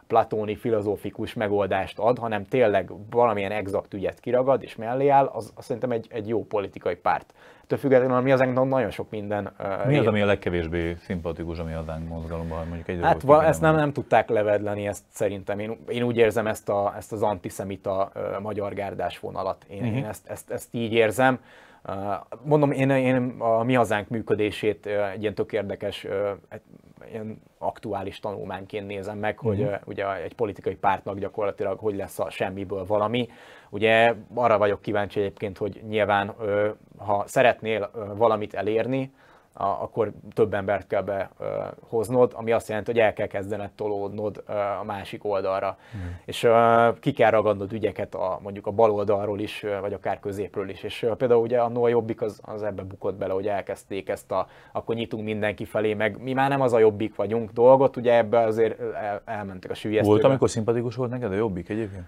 [0.07, 5.65] platóni, filozófikus megoldást ad, hanem tényleg valamilyen exakt ügyet kiragad és mellé áll, az, az
[5.65, 7.33] szerintem egy, egy jó politikai párt.
[7.63, 9.53] Ettől függetlenül mi az nagyon sok minden.
[9.59, 12.67] Uh, mi az, ami a legkevésbé szimpatikus, ami az mozgalomban?
[12.67, 15.59] Mondjuk egy hát va, ezt nem, nem tudták levedleni, ezt szerintem.
[15.59, 19.65] Én, én úgy érzem ezt, a, ezt az antiszemita uh, magyar gárdás vonalat.
[19.69, 19.97] Én, uh-huh.
[19.97, 21.39] én ezt, ezt, ezt így érzem.
[22.43, 26.07] Mondom, én, én a mi hazánk működését egy ilyen tök érdekes,
[27.09, 29.79] ilyen aktuális tanulmányként nézem meg, hogy uh-huh.
[29.86, 33.27] ugye egy politikai pártnak gyakorlatilag hogy lesz a semmiből valami.
[33.69, 36.36] Ugye arra vagyok kíváncsi egyébként, hogy nyilván
[36.97, 39.11] ha szeretnél valamit elérni,
[39.53, 44.43] akkor több embert kell behoznod, ami azt jelenti, hogy el kell kezdened tolódnod
[44.81, 45.77] a másik oldalra.
[45.97, 45.99] Mm.
[46.25, 46.47] És
[46.99, 50.83] ki kell ragadnod ügyeket a, mondjuk a bal oldalról is, vagy akár középről is.
[50.83, 54.47] És például ugye a Noah Jobbik az, az ebbe bukott bele, hogy elkezdték ezt a,
[54.71, 58.39] akkor nyitunk mindenki felé, meg mi már nem az a Jobbik vagyunk dolgot, ugye ebbe
[58.39, 60.13] azért el, elmentek a sülyeztőbe.
[60.13, 62.03] Volt, amikor szimpatikus volt neked a Jobbik egyébként?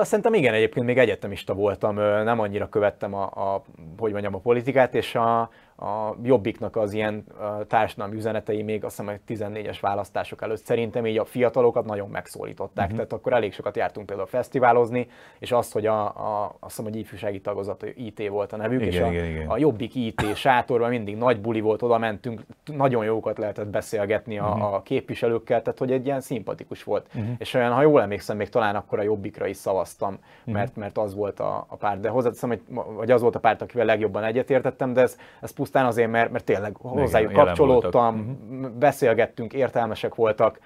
[0.00, 3.62] Szerintem igen, egyébként még egyetemista voltam, nem annyira követtem a, a
[3.98, 7.24] hogy mondjam, a politikát, és a, a Jobbiknak az ilyen
[7.68, 12.84] társadalmi üzenetei még azt hiszem, hogy 14-es választások előtt szerintem így a fiatalokat nagyon megszólították.
[12.84, 12.96] Uh-huh.
[12.96, 15.08] Tehát akkor elég sokat jártunk például fesztiválozni,
[15.38, 18.92] és azt, hogy a, a, azt hiszem, hogy ifjúsági tagozat IT volt a nevük, igen,
[18.92, 19.48] és a, igen, igen.
[19.48, 24.46] a Jobbik IT sátorban mindig nagy buli volt, oda mentünk, nagyon jókat lehetett beszélgetni a,
[24.46, 24.74] uh-huh.
[24.74, 27.06] a képviselőkkel, tehát hogy egy ilyen szimpatikus volt.
[27.14, 27.34] Uh-huh.
[27.38, 30.82] És olyan, ha jól emlékszem, még talán akkor a Jobbikra is szavaztam, mert, uh-huh.
[30.82, 32.00] mert az volt a, a párt.
[32.00, 32.60] De hozzáteszem, hogy
[32.94, 36.44] vagy az volt a párt, akivel legjobban egyetértettem, de ez, ez pusztán azért, mert, mert
[36.44, 38.70] tényleg hozzájuk igen, kapcsolódtam, uh-huh.
[38.70, 40.58] beszélgettünk, értelmesek voltak,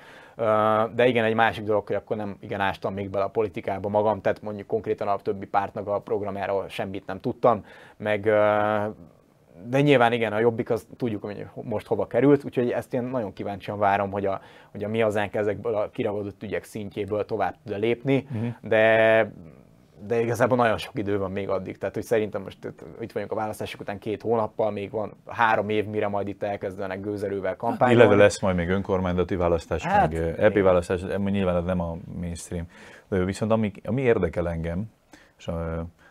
[0.95, 4.21] de igen, egy másik dolog, hogy akkor nem igen ástam még bele a politikába magam,
[4.21, 7.65] tehát mondjuk konkrétan a többi pártnak a programjáról semmit nem tudtam,
[7.97, 8.31] meg
[9.69, 13.33] de nyilván igen, a jobbik az tudjuk, hogy most hova került, úgyhogy ezt én nagyon
[13.33, 14.41] kíváncsian várom, hogy a,
[14.71, 18.55] hogy a mi hazánk ezekből a kiragadott ügyek szintjéből tovább tud lépni, uh-huh.
[18.63, 19.33] de
[20.07, 21.79] de igazából nagyon sok idő van még addig.
[21.79, 25.87] Tehát, hogy szerintem most itt vagyunk a választások után két hónappal, még van három év,
[25.87, 28.03] mire majd itt elkezdenek gőzerővel kampányolni.
[28.03, 32.67] Illetve lesz majd még önkormányzati választás, hát, meg EP választás, nyilván ez nem a mainstream.
[33.09, 34.85] Viszont ami, ami érdekel engem,
[35.39, 35.51] és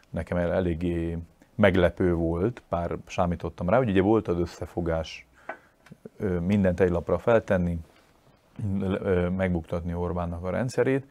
[0.10, 1.18] nekem eléggé
[1.56, 5.28] meglepő volt, bár számítottam rá, hogy ugye volt az összefogás
[6.42, 7.80] mindent egy lapra feltenni,
[9.38, 11.06] megbuktatni Orbánnak a rendszerét,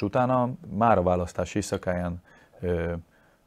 [0.00, 2.22] és utána már a választás éjszakáján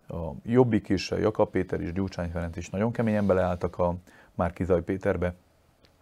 [0.07, 3.95] a Jobbik is, a Jakab Péter is, Gyurcsány Ferenc is nagyon keményen beleálltak a
[4.35, 5.33] Márkizaj Péterbe,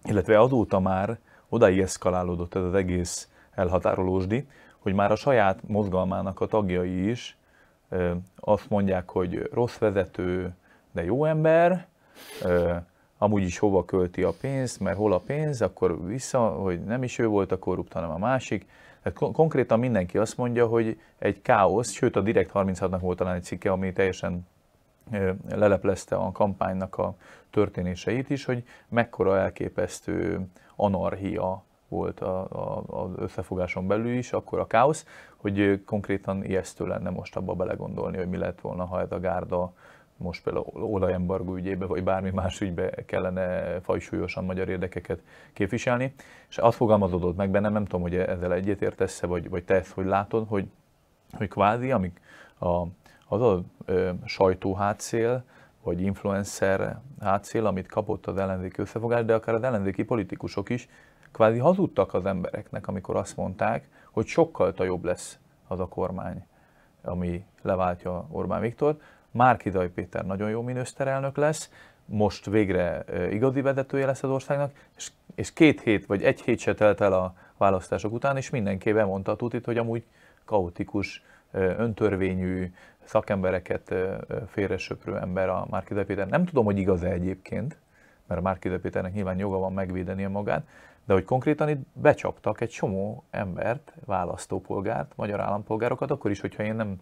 [0.03, 1.17] illetve azóta már
[1.49, 4.47] odaig eszkalálódott ez az egész elhatárolósdi,
[4.79, 7.37] hogy már a saját mozgalmának a tagjai is
[8.35, 10.55] azt mondják, hogy rossz vezető,
[10.91, 11.87] de jó ember,
[13.17, 17.19] amúgy is hova költi a pénzt, mert hol a pénz, akkor vissza, hogy nem is
[17.19, 18.65] ő volt a korrupt, hanem a másik.
[19.03, 23.43] Tehát konkrétan mindenki azt mondja, hogy egy káosz, sőt a Direkt 36-nak volt talán egy
[23.43, 24.47] cikke, ami teljesen
[25.49, 27.15] leleplezte a kampánynak a
[27.49, 35.05] történéseit is, hogy mekkora elképesztő anarchia volt az összefogáson belül is, akkor a káosz,
[35.37, 39.73] hogy konkrétan ijesztő lenne most abba belegondolni, hogy mi lett volna, ha ez a gárda
[40.21, 45.19] most például olajembargó ügyébe, vagy bármi más ügybe kellene fajsúlyosan magyar érdekeket
[45.53, 46.13] képviselni.
[46.49, 50.05] És azt fogalmazódott meg bennem, nem tudom, hogy ezzel egyetértesz-e, vagy, vagy te ezt hogy
[50.05, 50.67] látod, hogy,
[51.31, 52.21] hogy kvázi, amik
[52.59, 52.85] a,
[53.27, 55.43] az a ö, sajtó hátszél,
[55.83, 60.89] vagy influencer hátszél, amit kapott az ellenzéki összefogás, de akár az ellenzéki politikusok is
[61.31, 66.45] kvázi hazudtak az embereknek, amikor azt mondták, hogy sokkal jobb lesz az a kormány,
[67.01, 68.97] ami leváltja Orbán Viktor.
[69.31, 71.69] Márkidaj Péter nagyon jó miniszterelnök lesz,
[72.05, 76.73] most végre igazi vezetője lesz az országnak, és, és két hét vagy egy hét se
[76.73, 80.03] telt el a választások után, és mindenki bemondta a tutit, hogy amúgy
[80.45, 82.73] kaotikus, öntörvényű,
[83.03, 83.93] szakembereket
[84.47, 86.27] félresöprő ember a Márkidaj Péter.
[86.27, 87.77] Nem tudom, hogy igaz-e egyébként,
[88.27, 90.67] mert a Márkidaj Péternek nyilván joga van megvédeni magát,
[91.05, 96.75] de hogy konkrétan itt becsaptak egy csomó embert, választópolgárt, magyar állampolgárokat, akkor is, hogyha én
[96.75, 96.99] nem,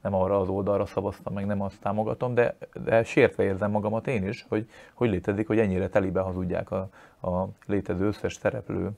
[0.00, 4.28] nem arra az oldalra szavaztam, meg nem azt támogatom, de, de sértve érzem magamat én
[4.28, 6.88] is, hogy hogy létezik, hogy ennyire telibe hazudják a,
[7.20, 8.90] a létező összes szereplő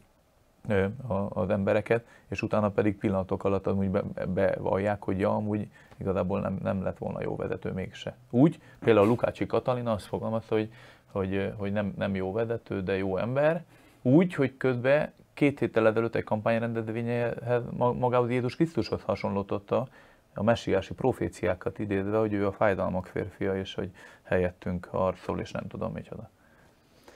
[1.29, 6.59] az embereket, és utána pedig pillanatok alatt amúgy be, bevallják, hogy ja, amúgy igazából nem,
[6.63, 8.17] nem lett volna jó vezető mégse.
[8.31, 10.73] Úgy, például Lukácsi Katalina azt fogalmazta, hogy,
[11.11, 13.65] hogy, hogy nem, nem jó vezető, de jó ember,
[14.03, 19.89] úgy, hogy közben két héttel ezelőtt egy kampányrendezvényehez magához Jézus Krisztushoz hasonlította
[20.35, 23.91] a messiási proféciákat idézve, hogy ő a fájdalmak férfia, és hogy
[24.23, 26.31] helyettünk harcol, és nem tudom micsoda.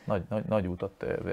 [0.07, 0.91] Nagy, nagy, nagy útat.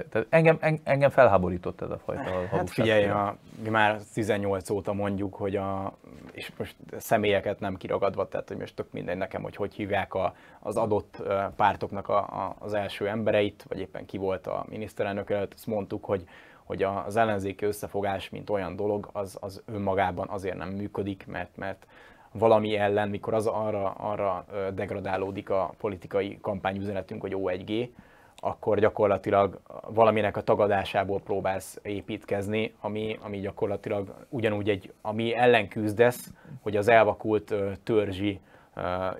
[0.10, 2.86] Tehát engem, engem felháborított ez a fajta hát hazugság.
[2.86, 5.98] Figyelj, a, mi már 18 óta mondjuk, hogy a,
[6.32, 10.36] és most személyeket nem kiragadva, tehát hogy most tök mindegy nekem, hogy hogy hívják a,
[10.60, 11.24] az adott
[11.56, 16.06] pártoknak a, a, az első embereit, vagy éppen ki volt a miniszterelnök előtt, azt mondtuk,
[16.06, 16.24] hogy
[16.64, 21.88] hogy az ellenzéki összefogás, mint olyan dolog, az, az önmagában azért nem működik, mert, mert
[22.32, 27.90] valami ellen, mikor az arra, arra degradálódik a politikai kampányüzenetünk, hogy O1G,
[28.36, 36.32] akkor gyakorlatilag valaminek a tagadásából próbálsz építkezni, ami, ami gyakorlatilag ugyanúgy egy, ami ellen küzdesz,
[36.62, 37.54] hogy az elvakult
[37.84, 38.40] törzsi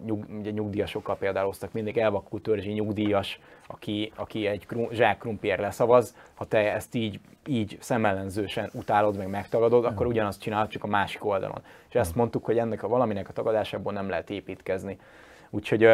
[0.06, 3.40] nyug, ugye nyugdíjasokkal például hoztak mindig, elvakult törzsi nyugdíjas,
[3.74, 9.30] aki, aki egy krum, zsák krumpier leszavaz, ha te ezt így, így szemellenzősen utálod, meg
[9.30, 11.62] megtagadod, akkor ugyanazt csinálod, csak a másik oldalon.
[11.90, 14.98] És ezt mondtuk, hogy ennek a valaminek a tagadásából nem lehet építkezni.
[15.50, 15.88] Úgyhogy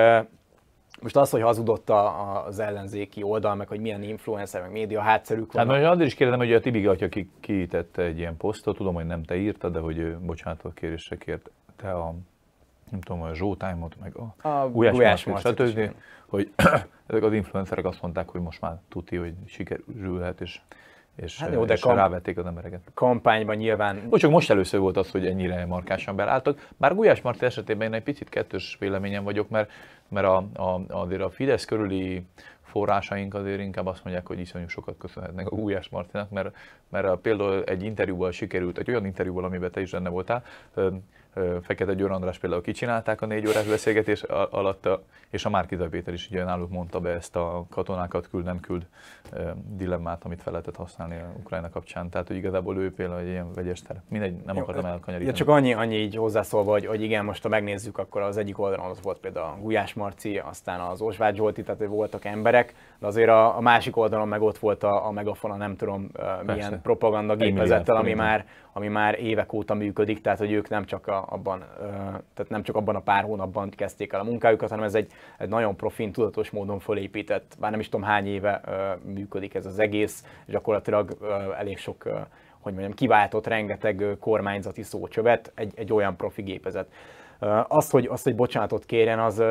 [1.01, 5.67] most az, hogy hazudott az ellenzéki oldal, meg hogy milyen influencer, meg média hátszerük van.
[5.67, 8.93] Hát most azért is kérdezem, hogy a Tibi Gatya ki, kiítette egy ilyen posztot, tudom,
[8.93, 12.13] hogy nem te írtad, de hogy bocsánatot kérésre kért te a
[12.91, 15.93] nem tudom, a Zsótájmot, meg a, a Gulyás, Gulyás Marcit, stb.,
[16.25, 16.51] hogy
[17.07, 20.59] ezek az influencerek azt mondták, hogy most már tuti, hogy sikerülhet, és
[21.21, 22.81] és, hát jó, de és kamp- rávették az embereket.
[22.93, 24.01] Kampányban nyilván...
[24.09, 26.67] Úgy csak most először volt az, hogy ennyire markásan beálltak.
[26.77, 29.71] Bár Gulyás Marti esetében én egy picit kettős véleményem vagyok, mert,
[30.07, 32.25] mert a, a, azért a Fidesz körüli
[32.61, 36.55] forrásaink azért inkább azt mondják, hogy iszonyú sokat köszönhetnek a Gulyás Martinak, mert,
[36.89, 40.43] mert például egy interjúval sikerült, egy olyan interjúval, amiben te is benne voltál,
[41.61, 44.89] Fekete Győr András például kicsinálták a négy órás beszélgetés alatt,
[45.29, 48.85] és a Márkizaj Péter is ugye náluk mondta be ezt a katonákat küld, nem küld
[49.75, 52.09] dilemmát, amit fel lehetett használni a Ukrajna kapcsán.
[52.09, 54.01] Tehát, hogy igazából ő például egy ilyen vegyes terep.
[54.09, 55.37] Mindegy, nem Jó, akartam elkanyarítani.
[55.37, 58.89] Csak annyi, annyi így hozzászólva, hogy, hogy igen, most ha megnézzük, akkor az egyik oldalon
[58.89, 63.29] az volt például a Gulyás Marci, aztán az Osvágy Zsolti, tehát voltak emberek, de azért
[63.29, 66.81] a, a másik oldalon meg ott volt a, a megafon, a nem tudom uh, milyen
[66.81, 71.25] propaganda gépezettel, ami már, ami már évek óta működik, tehát hogy ők nem csak a,
[71.29, 71.65] abban,
[72.33, 75.49] tehát nem csak abban a pár hónapban kezdték el a munkájukat, hanem ez egy, egy
[75.49, 78.61] nagyon profin, tudatos módon fölépített, bár nem is tudom hány éve
[79.03, 81.17] működik ez az egész, és gyakorlatilag
[81.57, 82.07] elég sok
[82.61, 86.87] hogy mondjam, kiváltott rengeteg kormányzati szócsövet egy, egy olyan profi gépezet.
[87.67, 89.43] Azt, hogy, azt, hogy bocsánatot kérjen, az,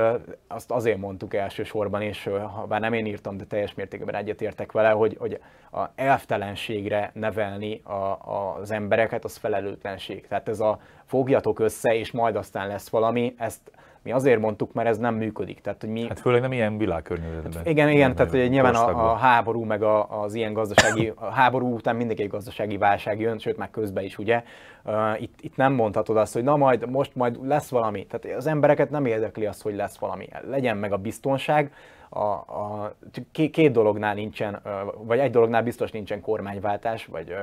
[0.48, 2.30] azt azért mondtuk elsősorban, és
[2.68, 8.18] bár nem én írtam, de teljes mértékben egyetértek vele, hogy, hogy a elvtelenségre nevelni a,
[8.60, 10.26] az embereket, az felelőtlenség.
[10.26, 13.70] Tehát ez a fogjatok össze, és majd aztán lesz valami, ezt
[14.08, 15.60] mi azért mondtuk, mert ez nem működik.
[15.60, 16.06] Tehát, hogy mi...
[16.08, 17.52] Hát főleg nem ilyen világkörnyezetben.
[17.52, 21.30] Hát igen, igen, tehát hogy nyilván a, a háború, meg a, az ilyen gazdasági, a
[21.30, 24.42] háború után mindig egy gazdasági válság jön, sőt már közben is ugye.
[24.84, 28.06] Uh, itt, itt nem mondhatod azt, hogy na majd, most majd lesz valami.
[28.06, 30.28] Tehát az embereket nem érdekli az, hogy lesz valami.
[30.48, 31.72] Legyen meg a biztonság,
[32.08, 32.94] a, a,
[33.32, 34.62] két, dolognál nincsen,
[35.04, 37.34] vagy egy dolognál biztos nincsen kormányváltás, vagy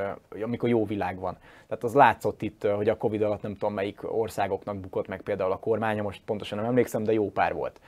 [0.43, 1.37] amikor jó világ van.
[1.67, 5.51] Tehát az látszott itt, hogy a Covid alatt nem tudom melyik országoknak bukott meg például
[5.51, 7.79] a kormánya, most pontosan nem emlékszem, de jó pár volt.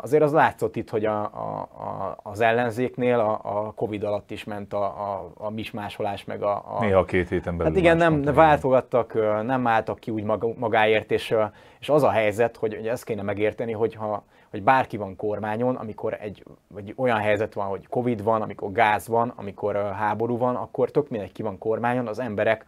[0.00, 4.44] Azért az látszott itt, hogy a, a, a, az ellenzéknél a, a Covid alatt is
[4.44, 6.62] ment a, a, a mismásolás, meg a...
[6.76, 7.72] a Néha két héten belül.
[7.72, 9.14] Hát igen, nem váltogattak,
[9.44, 10.24] nem álltak ki úgy
[10.56, 11.34] magáért, és,
[11.80, 15.76] és az a helyzet, hogy, hogy ezt kéne megérteni, hogy ha hogy bárki van kormányon,
[15.76, 20.56] amikor egy vagy olyan helyzet van, hogy Covid van, amikor gáz van, amikor háború van,
[20.56, 22.64] akkor tök mindegy ki van kormányon, az emberek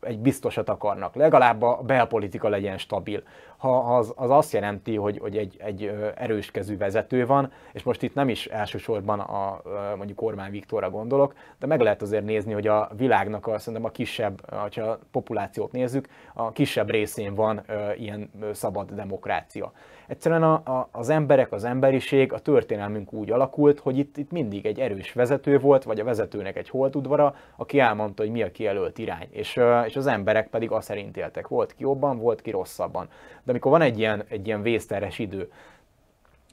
[0.00, 1.14] egy biztosat akarnak.
[1.14, 3.22] Legalább a belpolitika legyen stabil.
[3.66, 8.02] Ha az, az azt jelenti, hogy, hogy egy, egy erős kezű vezető van, és most
[8.02, 9.62] itt nem is elsősorban a
[9.96, 13.90] mondjuk Orbán Viktorra gondolok, de meg lehet azért nézni, hogy a világnak a, szerintem a
[13.90, 17.62] kisebb, ha a populációt nézzük, a kisebb részén van
[17.96, 19.72] ilyen szabad demokrácia.
[20.06, 24.66] Egyszerűen a, a, az emberek, az emberiség, a történelmünk úgy alakult, hogy itt, itt mindig
[24.66, 28.98] egy erős vezető volt, vagy a vezetőnek egy holtudvara, aki elmondta, hogy mi a kijelölt
[28.98, 29.28] irány.
[29.30, 31.48] És, és az emberek pedig azt szerint éltek.
[31.48, 33.08] Volt ki jobban, volt ki rosszabban.
[33.42, 35.50] De amikor van egy ilyen, egy ilyen vészteres idő,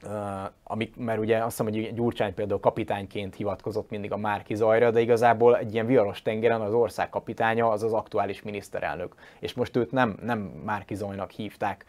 [0.06, 4.90] Uh, amik, mert ugye azt hiszem, hogy Gyurcsány például kapitányként hivatkozott mindig a Márki Zajra,
[4.90, 9.14] de igazából egy ilyen viharos tengeren az ország kapitánya az az aktuális miniszterelnök.
[9.38, 11.84] És most őt nem, nem Márki Zajnak hívták,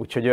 [0.00, 0.26] Úgyhogy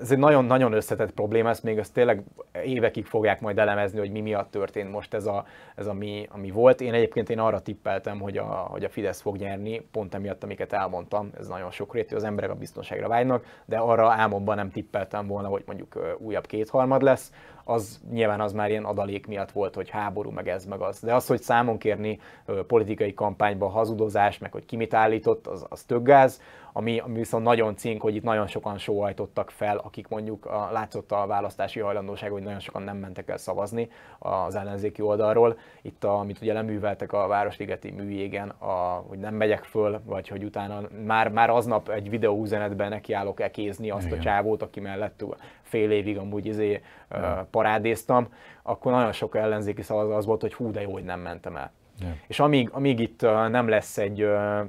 [0.00, 2.22] ez egy nagyon-nagyon összetett probléma, ezt még ezt tényleg
[2.64, 6.80] évekig fogják majd elemezni, hogy mi miatt történt most ez, a, ez ami, ami volt.
[6.80, 10.72] Én egyébként én arra tippeltem, hogy a, hogy a Fidesz fog nyerni, pont emiatt, amiket
[10.72, 15.26] elmondtam, ez nagyon sok rétű, az emberek a biztonságra vágynak, de arra álmomban nem tippeltem
[15.26, 17.32] volna, hogy mondjuk újabb kétharmad lesz,
[17.64, 21.00] az nyilván az már ilyen adalék miatt volt, hogy háború, meg ez, meg az.
[21.00, 22.20] De az, hogy számon kérni
[22.66, 26.40] politikai kampányban hazudozás, meg hogy ki mit állított, az, az töggáz
[26.72, 31.12] ami, ami viszont nagyon cink, hogy itt nagyon sokan sóhajtottak fel, akik mondjuk a, látszott
[31.12, 35.58] a választási hajlandóság, hogy nagyon sokan nem mentek el szavazni az ellenzéki oldalról.
[35.82, 40.44] Itt, a, amit ugye leműveltek a Városligeti műjégen, a, hogy nem megyek föl, vagy hogy
[40.44, 44.18] utána már, már aznap egy videóüzenetben nekiállok ekézni azt Igen.
[44.18, 45.24] a csávót, aki mellett
[45.62, 47.20] fél évig amúgy izé, uh,
[47.50, 48.28] parádéztam,
[48.62, 51.72] akkor nagyon sok ellenzéki szavazat az volt, hogy hú, de jó, hogy nem mentem el.
[52.00, 52.14] Yeah.
[52.26, 53.20] És amíg, amíg itt
[53.50, 54.26] nem lesz egy,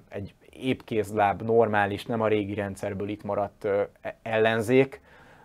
[0.10, 3.68] egy épkézláb, normális, nem a régi rendszerből itt maradt
[4.22, 5.02] ellenzék,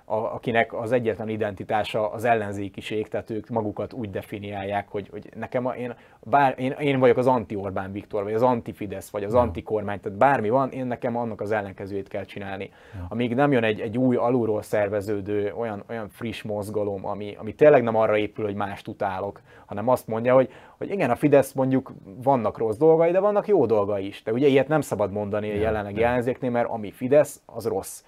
[0.08, 5.66] a, akinek az egyetlen identitása az ellenzékiség, tehát ők magukat úgy definiálják, hogy, hogy nekem
[5.66, 10.00] a, én, bár, én, én vagyok az anti-Orbán Viktor, vagy az anti-Fidesz, vagy az anti-kormány,
[10.00, 12.70] tehát bármi van, én nekem annak az ellenkezőjét kell csinálni.
[13.08, 17.82] Amíg nem jön egy, egy új alulról szerveződő, olyan, olyan friss mozgalom, ami, ami tényleg
[17.82, 21.92] nem arra épül, hogy mást utálok, hanem azt mondja, hogy, hogy igen, a Fidesz mondjuk
[22.22, 24.22] vannak rossz dolgai, de vannak jó dolgai is.
[24.22, 28.02] De ugye ilyet nem szabad mondani a jelenlegi ellenzéknél, mert ami Fidesz, az rossz.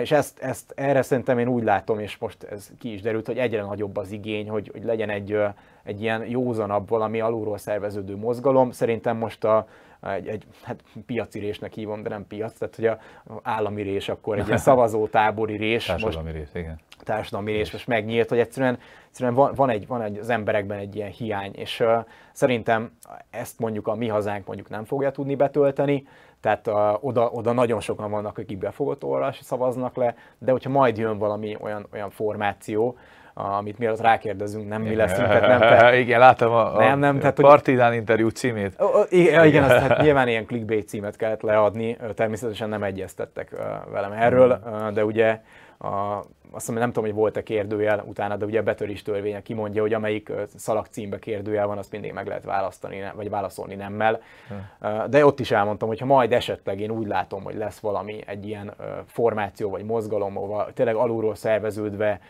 [0.00, 3.38] És ezt, ezt erre szerintem én úgy látom, és most ez ki is derült, hogy
[3.38, 5.38] egyre nagyobb az igény, hogy, hogy legyen egy,
[5.84, 8.70] egy ilyen józanabb, valami alulról szerveződő mozgalom.
[8.70, 9.66] Szerintem most a,
[10.10, 12.98] egy, egy hát piaci résnek hívom, de nem piac, tehát hogy a
[13.42, 15.86] állami rés akkor egy ilyen szavazótábori rés.
[15.86, 16.78] Társadalmi most, rés, igen.
[17.04, 18.78] Társadalmi rés most megnyílt, hogy egyszerűen,
[19.08, 22.92] egyszerűen van, van, egy, van egy, az emberekben egy ilyen hiány, és uh, szerintem
[23.30, 26.06] ezt mondjuk a mi hazánk mondjuk nem fogja tudni betölteni,
[26.40, 28.68] tehát uh, oda, oda nagyon sokan vannak, akik
[29.00, 32.96] olvas szavaznak le, de hogyha majd jön valami olyan, olyan formáció,
[33.34, 35.60] amit mielőtt rákérdezünk, nem mi lesz, tehát nem.
[35.60, 35.98] Te...
[36.04, 38.82] Igen, láttam a, nem, nem, tehát, a Partizán interjú címét.
[39.08, 43.56] Igen, igen azt, hát nyilván ilyen clickbait címet kellett leadni, természetesen nem egyeztettek
[43.92, 44.60] velem erről,
[44.94, 45.40] de ugye
[45.82, 49.82] a, azt mondom, nem tudom, hogy volt-e kérdőjel utána, de ugye a betörés törvénye kimondja,
[49.82, 54.20] hogy amelyik szalag címbe kérdőjel van, azt mindig meg lehet választani, vagy válaszolni nemmel.
[54.48, 55.10] Hmm.
[55.10, 58.46] De ott is elmondtam, hogy ha majd esetleg én úgy látom, hogy lesz valami egy
[58.46, 58.74] ilyen
[59.06, 62.20] formáció vagy mozgalom, ahol tényleg alulról szerveződve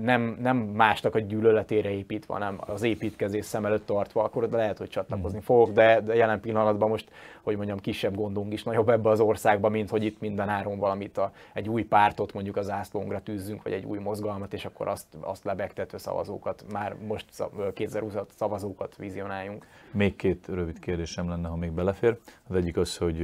[0.00, 4.88] nem, nem másnak a gyűlöletére építve, hanem az építkezés szem előtt tartva, akkor lehet, hogy
[4.88, 5.46] csatlakozni hmm.
[5.46, 7.08] fogok, de, de jelen pillanatban most,
[7.42, 11.18] hogy mondjam, kisebb gondunk is nagyobb ebbe az országba, mint hogy itt minden áron valamit,
[11.18, 15.06] a, egy új pártot mondjuk az ászlónkra tűzzünk, vagy egy új mozgalmat, és akkor azt,
[15.20, 17.44] azt lebegtető szavazókat, már most
[17.74, 19.66] 2020 szavazókat vizionáljunk.
[19.90, 22.18] Még két rövid kérdésem lenne, ha még belefér.
[22.48, 23.18] Az egyik az, hogy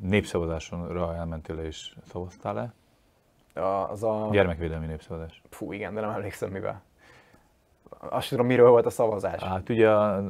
[0.00, 2.72] népszavazásra elmentél és szavaztál-e?
[3.90, 4.28] Az a...
[4.32, 5.42] Gyermekvédelmi népszavazás.
[5.50, 6.82] Fú, igen, de nem emlékszem mivel
[7.98, 9.42] azt tudom, miről volt a szavazás.
[9.42, 10.20] Hát ugye a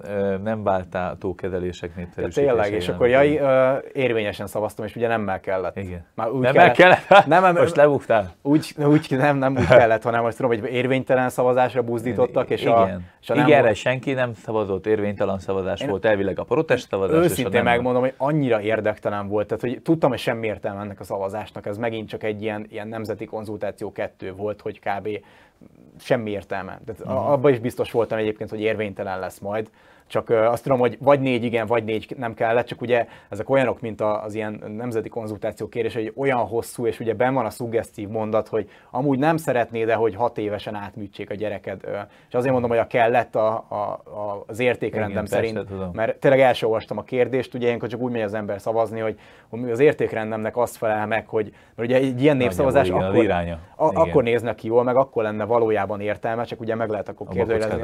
[0.42, 2.46] nem váltátó kezelések népszerűsítése.
[2.46, 3.40] Tényleg, és akkor jaj,
[3.92, 5.76] érvényesen szavaztam, és ugye nemmel kellett.
[5.76, 6.06] Igen.
[6.14, 6.74] Már úgy nem kellett?
[6.74, 7.26] kellett?
[7.26, 8.32] Nem, most lebuktál?
[8.42, 12.72] Úgy, úgy, nem, nem úgy kellett, hanem azt tudom, hogy érvénytelen szavazásra buzdítottak, és Igen.
[12.74, 13.74] a, és a nem Igen, volt...
[13.74, 17.24] senki nem szavazott, érvénytelen szavazás Én volt, elvileg a protest szavazás.
[17.24, 17.64] Őszintén nem...
[17.64, 21.76] megmondom, hogy annyira érdektelen volt, tehát hogy tudtam, hogy semmi értelme ennek a szavazásnak, ez
[21.76, 25.08] megint csak egy ilyen, ilyen nemzeti konzultáció kettő volt, hogy kb
[25.98, 26.80] semmi értelme.
[26.86, 27.30] Tehát uh-huh.
[27.30, 29.70] abban is biztos voltam egyébként, hogy érvénytelen lesz majd
[30.10, 33.80] csak azt tudom, hogy vagy négy igen, vagy négy nem kellett, csak ugye ezek olyanok,
[33.80, 38.08] mint az ilyen nemzeti konzultáció kérés, hogy olyan hosszú, és ugye ben van a szuggesztív
[38.08, 41.80] mondat, hogy amúgy nem szeretnéd, de hogy hat évesen átműtsék a gyereked.
[42.28, 45.90] És azért mondom, hogy a kellett a, a, az értékrendem igen, szerint, persze, tudom.
[45.94, 49.18] mert tényleg első olvastam a kérdést, ugye ilyenkor csak úgy megy az ember szavazni, hogy
[49.70, 53.58] az értékrendemnek azt felel meg, hogy mert ugye egy ilyen népszavazás igen, akkor, iránya.
[53.76, 57.28] A, akkor néznek ki jól, meg akkor lenne valójában értelme, csak ugye meg lehet akkor
[57.28, 57.80] kérdezni,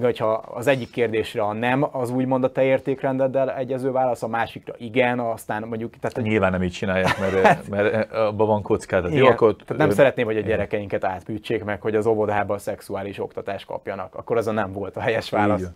[0.00, 4.74] hogyha az egyik kérdésre a nem az úgymond a te értékrendeddel egyező válasz, a másikra
[4.78, 5.96] igen, aztán mondjuk...
[6.00, 9.10] Tehát, Nyilván nem így csinálják, mert, hát- mert abban van kockázat.
[9.10, 13.66] Igen, Jó, akkor, nem szeretném, hogy a gyerekeinket átpűtsék meg, hogy az óvodában szexuális oktatást
[13.66, 14.14] kapjanak.
[14.14, 15.70] Akkor az a nem volt a helyes válasz.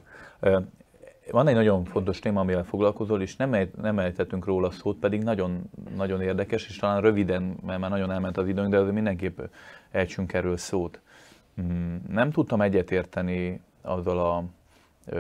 [1.31, 5.23] Van egy nagyon fontos téma, amivel foglalkozol, és nem, ejt, nem ejtettünk róla szót, pedig
[5.23, 9.41] nagyon, nagyon érdekes, és talán röviden, mert már nagyon elment az időnk, de mindenképp
[9.91, 11.01] ejtsünk erről szót.
[11.63, 14.45] Mm, nem tudtam egyetérteni azzal a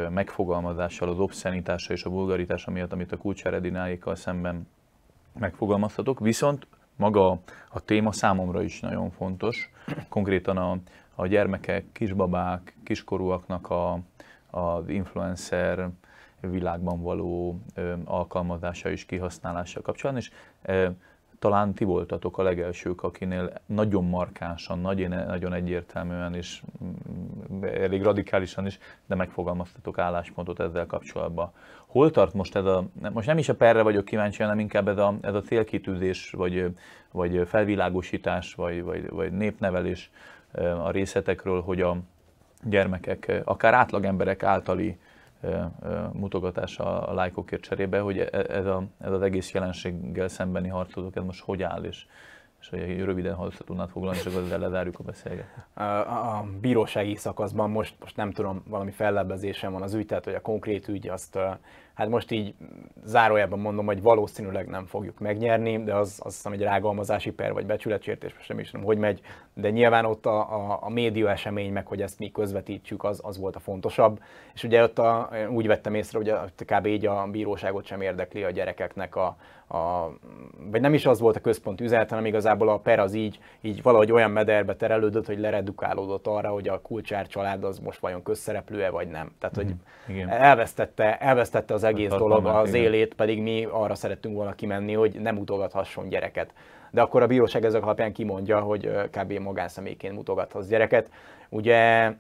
[0.09, 4.69] megfogalmazással, az obszenitása és a vulgaritása miatt, amit a kulcsereddináikkal szemben
[5.39, 9.71] megfogalmazhatok, viszont maga a téma számomra is nagyon fontos.
[10.09, 10.79] Konkrétan a,
[11.15, 13.99] a gyermekek, kisbabák, kiskorúaknak a,
[14.51, 15.89] az influencer
[16.41, 17.61] világban való
[18.05, 20.31] alkalmazása és kihasználása kapcsolatban, és
[21.41, 26.63] talán ti voltatok a legelsők, akinél nagyon markánsan, nagyon egyértelműen és
[27.63, 31.53] elég radikálisan is, de megfogalmaztatok álláspontot ezzel kapcsolatban.
[31.87, 34.99] Hol tart most ez a, most nem is a perre vagyok kíváncsi, hanem inkább ez
[34.99, 36.75] a, ez a célkitűzés, vagy,
[37.13, 40.11] vagy felvilágosítás, vagy, vagy, vagy népnevelés
[40.85, 41.97] a részletekről, hogy a
[42.63, 44.99] gyermekek, akár átlagemberek általi
[46.13, 51.23] mutogatása a lájkokért cserébe, hogy e, ez, a, ez az egész jelenséggel szembeni harcozók, ez
[51.23, 52.07] most hogy áll, és,
[52.61, 55.67] és hogy röviden, ha össze tudnád foglalni, csak ezzel lezárjuk a beszélgetést.
[55.75, 55.83] A,
[56.39, 60.41] a bírósági szakaszban most, most nem tudom, valami fellebbezésem van az ügy, tehát hogy a
[60.41, 61.39] konkrét ügy azt
[62.01, 62.55] hát most így
[63.05, 67.67] zárójában mondom, hogy valószínűleg nem fogjuk megnyerni, de az azt hiszem egy rágalmazási per vagy
[67.67, 69.21] becsületsértés, most nem is tudom, hogy megy,
[69.55, 73.39] de nyilván ott a, a, a média esemény, meg hogy ezt mi közvetítsük, az, az
[73.39, 74.23] volt a fontosabb.
[74.55, 76.33] És ugye ott a, úgy vettem észre, hogy
[76.65, 76.87] kb.
[76.87, 79.37] így a bíróságot sem érdekli a gyerekeknek a,
[79.73, 80.13] a,
[80.71, 83.83] vagy nem is az volt a központ üzenet, hanem igazából a per az így, így
[83.83, 88.91] valahogy olyan mederbe terelődött, hogy leredukálódott arra, hogy a kulcsár család az most vajon közszereplője,
[88.91, 89.31] vagy nem.
[89.39, 90.17] Tehát, hogy mhm.
[90.17, 90.29] Igen.
[90.29, 95.35] elvesztette, elvesztette az egész dolog az élét, pedig mi arra szerettünk volna kimenni, hogy nem
[95.35, 96.53] mutogathasson gyereket.
[96.91, 99.33] De akkor a bíróság ezek alapján kimondja, hogy kb.
[99.33, 101.11] magánszemélyként mutogathatsz gyereket.
[101.49, 102.13] Ugye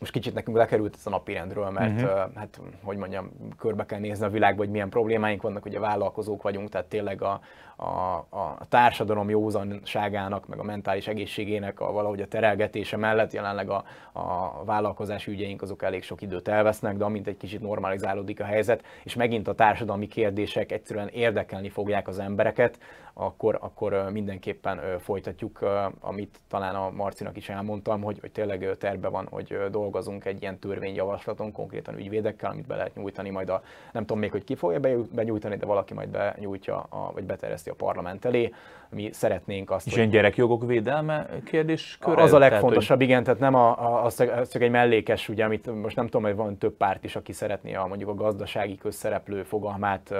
[0.00, 2.34] most kicsit nekünk lekerült ez a napirendről, mert uh-huh.
[2.34, 6.68] hát, hogy mondjam, körbe kell nézni a világba, hogy milyen problémáink vannak, ugye vállalkozók vagyunk,
[6.68, 7.40] tehát tényleg a,
[7.76, 7.86] a,
[8.30, 14.64] a társadalom józanságának, meg a mentális egészségének a, valahogy a terelgetése mellett jelenleg a, a
[14.64, 19.14] vállalkozási ügyeink azok elég sok időt elvesznek, de amint egy kicsit normalizálódik a helyzet, és
[19.14, 22.78] megint a társadalmi kérdések egyszerűen érdekelni fogják az embereket,
[23.14, 25.58] akkor, akkor mindenképpen folytatjuk,
[26.00, 30.58] amit talán a Marcinak is elmondtam, hogy, hogy tényleg terve van, hogy dolgozunk egy ilyen
[30.58, 33.62] törvényjavaslaton, konkrétan ügyvédekkel, amit be lehet nyújtani majd a,
[33.92, 34.80] nem tudom még, hogy ki fogja
[35.12, 38.52] benyújtani, de valaki majd benyújtja, a, vagy betereszti a parlament elé.
[38.88, 40.10] Mi szeretnénk azt, És hogy...
[40.10, 44.62] gyerekjogok védelme kérdés Az a legfontosabb, tehát, igen, tehát nem a, a, az, az csak
[44.62, 47.86] egy mellékes, ugye, amit most nem tudom, hogy van több párt is, aki szeretné a,
[47.86, 50.14] mondjuk a gazdasági közszereplő fogalmát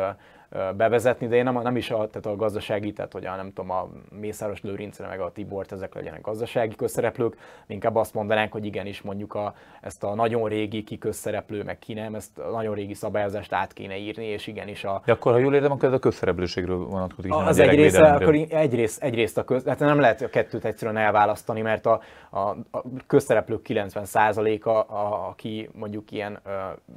[0.76, 3.70] bevezetni, de én nem, nem is a, tehát a gazdasági, tehát hogy a, nem tudom,
[3.70, 3.88] a
[4.20, 9.34] Mészáros Lőrincre meg a Tibort, ezek legyenek gazdasági közszereplők, inkább azt mondanánk, hogy igenis mondjuk
[9.34, 13.52] a, ezt a nagyon régi ki közszereplő, meg ki nem, ezt a nagyon régi szabályozást
[13.52, 15.02] át kéne írni, és igenis a...
[15.04, 17.34] De akkor, ha jól értem, akkor ez a közszereplőségről vonatkozik.
[17.34, 21.60] Az egy része, akkor egyrészt, egyrészt a köz, hát nem lehet a kettőt egyszerűen elválasztani,
[21.60, 22.00] mert a,
[22.30, 22.38] a,
[22.70, 26.50] a közszereplők 90%-a, a, aki mondjuk ilyen ö,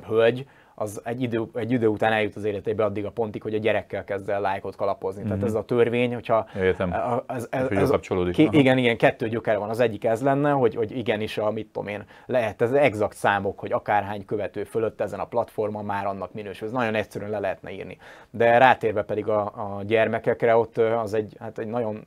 [0.08, 0.48] hölgy,
[0.80, 4.04] az egy idő, egy idő után eljut az életébe addig a pontig, hogy a gyerekkel
[4.04, 5.20] kezd el lájkot kalapozni.
[5.20, 5.30] Mm-hmm.
[5.30, 5.56] Tehát mhm.
[5.56, 6.48] ez a törvény, hogyha...
[6.56, 6.94] Értem,
[7.28, 8.34] ez, ez, ez, kapcsolódik.
[8.34, 9.70] Ki, igen, igen, kettő gyökere van.
[9.70, 13.60] Az egyik ez lenne, hogy, hogy igenis a, mit tudom én, lehet ez exakt számok,
[13.60, 16.68] hogy akárhány követő fölött ezen a platformon már annak minősül.
[16.68, 17.98] Ez nagyon egyszerűen le lehetne írni.
[18.30, 22.04] De rátérve pedig a, a gyermekekre, ott az egy, hát egy nagyon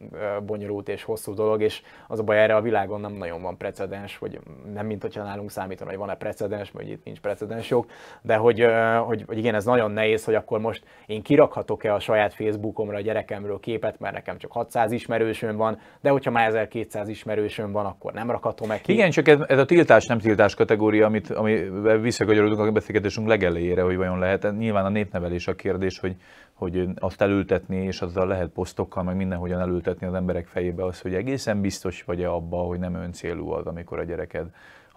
[0.47, 4.17] bonyolult és hosszú dolog, és az a baj, erre a világon nem nagyon van precedens,
[4.17, 4.41] hogy
[4.75, 7.87] nem mint hogyha nálunk számítana, hogy van-e precedens, vagy itt nincs precedens jog,
[8.23, 8.60] de hogy
[9.07, 13.01] hogy, hogy, igen, ez nagyon nehéz, hogy akkor most én kirakhatok-e a saját Facebookomra a
[13.01, 18.13] gyerekemről képet, mert nekem csak 600 ismerősöm van, de hogyha már 1200 ismerősöm van, akkor
[18.13, 18.93] nem rakhatom -e ki.
[18.93, 21.55] Igen, csak ez, ez a tiltás, nem tiltás kategória, amit, ami
[22.01, 24.59] visszakanyarodunk a beszélgetésünk legelejére, hogy vajon lehet.
[24.59, 26.17] Nyilván a népnevelés a kérdés, hogy,
[26.55, 31.15] hogy azt elültetni, és azzal lehet posztokkal, meg mindenhogyan elültetni az emberek fejébe az, hogy
[31.15, 34.47] egészen biztos vagy-e abba, hogy nem öncélú az, amikor a gyereked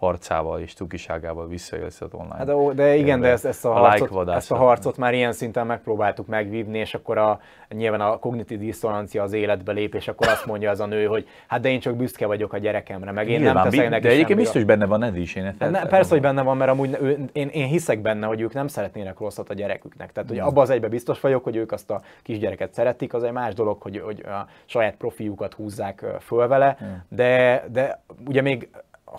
[0.03, 2.35] harcával és tukiságával visszaélsz az online.
[2.35, 5.33] Hát, de, de igen, de ezt, ezt, a, a harcot, ezt a harcot már ilyen
[5.33, 7.39] szinten megpróbáltuk megvívni, és akkor a,
[7.69, 11.27] nyilván a kognitív diszonancia az életbe lép, és akkor azt mondja az a nő, hogy
[11.47, 14.13] hát de én csak büszke vagyok a gyerekemre, meg én nyilván, nem teszek neki De
[14.13, 15.35] egyébként biztos benne van ez is.
[15.35, 18.41] Én hát ne, persze, hogy benne van, mert amúgy ő, én, én hiszek benne, hogy
[18.41, 20.11] ők nem szeretnének rosszat a gyereküknek.
[20.11, 23.31] Tehát, hogy abban az egyben biztos vagyok, hogy ők azt a kisgyereket szeretik, az egy
[23.31, 26.77] más dolog, hogy, hogy a saját profiukat húzzák föl vele,
[27.09, 28.69] de, de ugye még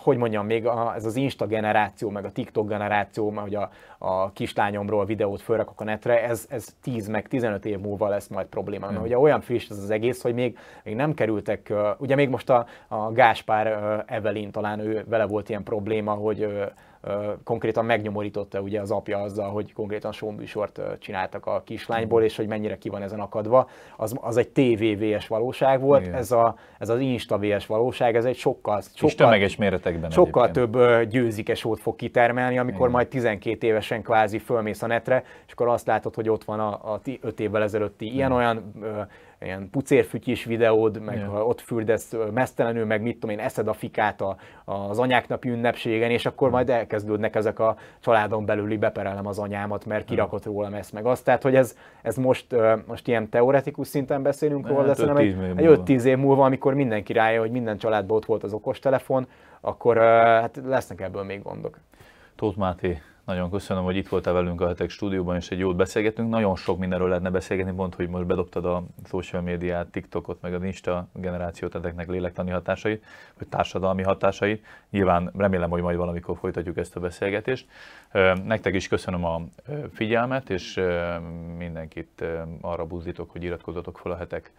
[0.02, 4.32] hogy mondjam, még a, ez az Insta generáció, meg a TikTok generáció, hogy a, a
[4.32, 8.90] kislányomról videót fölrakok a netre, ez, ez 10 meg 15 év múlva lesz majd probléma.
[8.90, 12.50] Mert ugye olyan friss ez az egész, hogy még, még nem kerültek, ugye még most
[12.50, 13.66] a, a Gáspár
[14.06, 16.64] Evelin talán ő vele volt ilyen probléma, hogy
[17.44, 22.78] konkrétan megnyomorította ugye az apja azzal, hogy konkrétan showműsort csináltak a kislányból, és hogy mennyire
[22.78, 23.68] ki van ezen akadva.
[23.96, 28.36] Az, az egy TVVS valóság volt, ez, a, ez az Insta VS valóság, ez egy
[28.36, 30.78] sokkal, sokkal, és tömeges méretekben sokkal több
[31.08, 32.90] győzikesót fog kitermelni, amikor Igen.
[32.90, 36.92] majd 12 évesen kvázi fölmész a netre, és akkor azt látod, hogy ott van a,
[36.92, 38.72] a 5 évvel ezelőtti ilyen-olyan
[39.44, 41.30] ilyen pucérfütyis videód, meg yeah.
[41.30, 45.48] ha ott fürdesz mesztelenül, meg mit tudom én, eszed a fikát a, az anyák napi
[45.48, 50.74] ünnepségen, és akkor majd elkezdődnek ezek a családon belüli beperelem az anyámat, mert kirakott rólam
[50.74, 51.24] ezt meg azt.
[51.24, 52.46] Tehát, hogy ez, ez most,
[52.86, 57.12] most ilyen teoretikus szinten beszélünk róla, de szerintem egy, egy 5-10 év múlva, amikor mindenki
[57.12, 59.26] rája, hogy minden családban ott volt az okostelefon,
[59.60, 61.78] akkor hát lesznek ebből még gondok.
[62.36, 66.30] Tóth Máté, nagyon köszönöm, hogy itt voltál velünk a Hetek stúdióban, és egy jót beszélgetünk.
[66.30, 70.62] Nagyon sok mindenről lehetne beszélgetni, pont, hogy most bedobtad a social médiát, TikTokot, meg az
[70.62, 73.04] Insta generációt, ezeknek lélektani hatásait,
[73.38, 74.64] vagy társadalmi hatásait.
[74.90, 77.66] Nyilván remélem, hogy majd valamikor folytatjuk ezt a beszélgetést.
[78.44, 79.40] Nektek is köszönöm a
[79.92, 80.80] figyelmet, és
[81.58, 82.24] mindenkit
[82.60, 84.52] arra buzdítok, hogy iratkozzatok fel a Hetek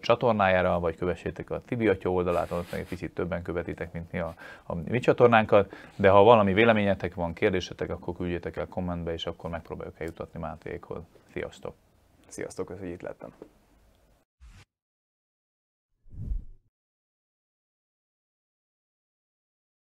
[0.00, 4.18] csatornájára, vagy kövessétek a Tibi Atya oldalát, ott meg egy picit többen követitek, mint mi
[4.18, 9.26] a, a mi csatornánkat, de ha valami véleményetek van, kérdésetek, akkor küldjétek el kommentbe, és
[9.26, 11.02] akkor megpróbáljuk eljutatni Mátékhoz.
[11.32, 11.74] Sziasztok!
[12.28, 13.32] Sziasztok, hogy itt lettem.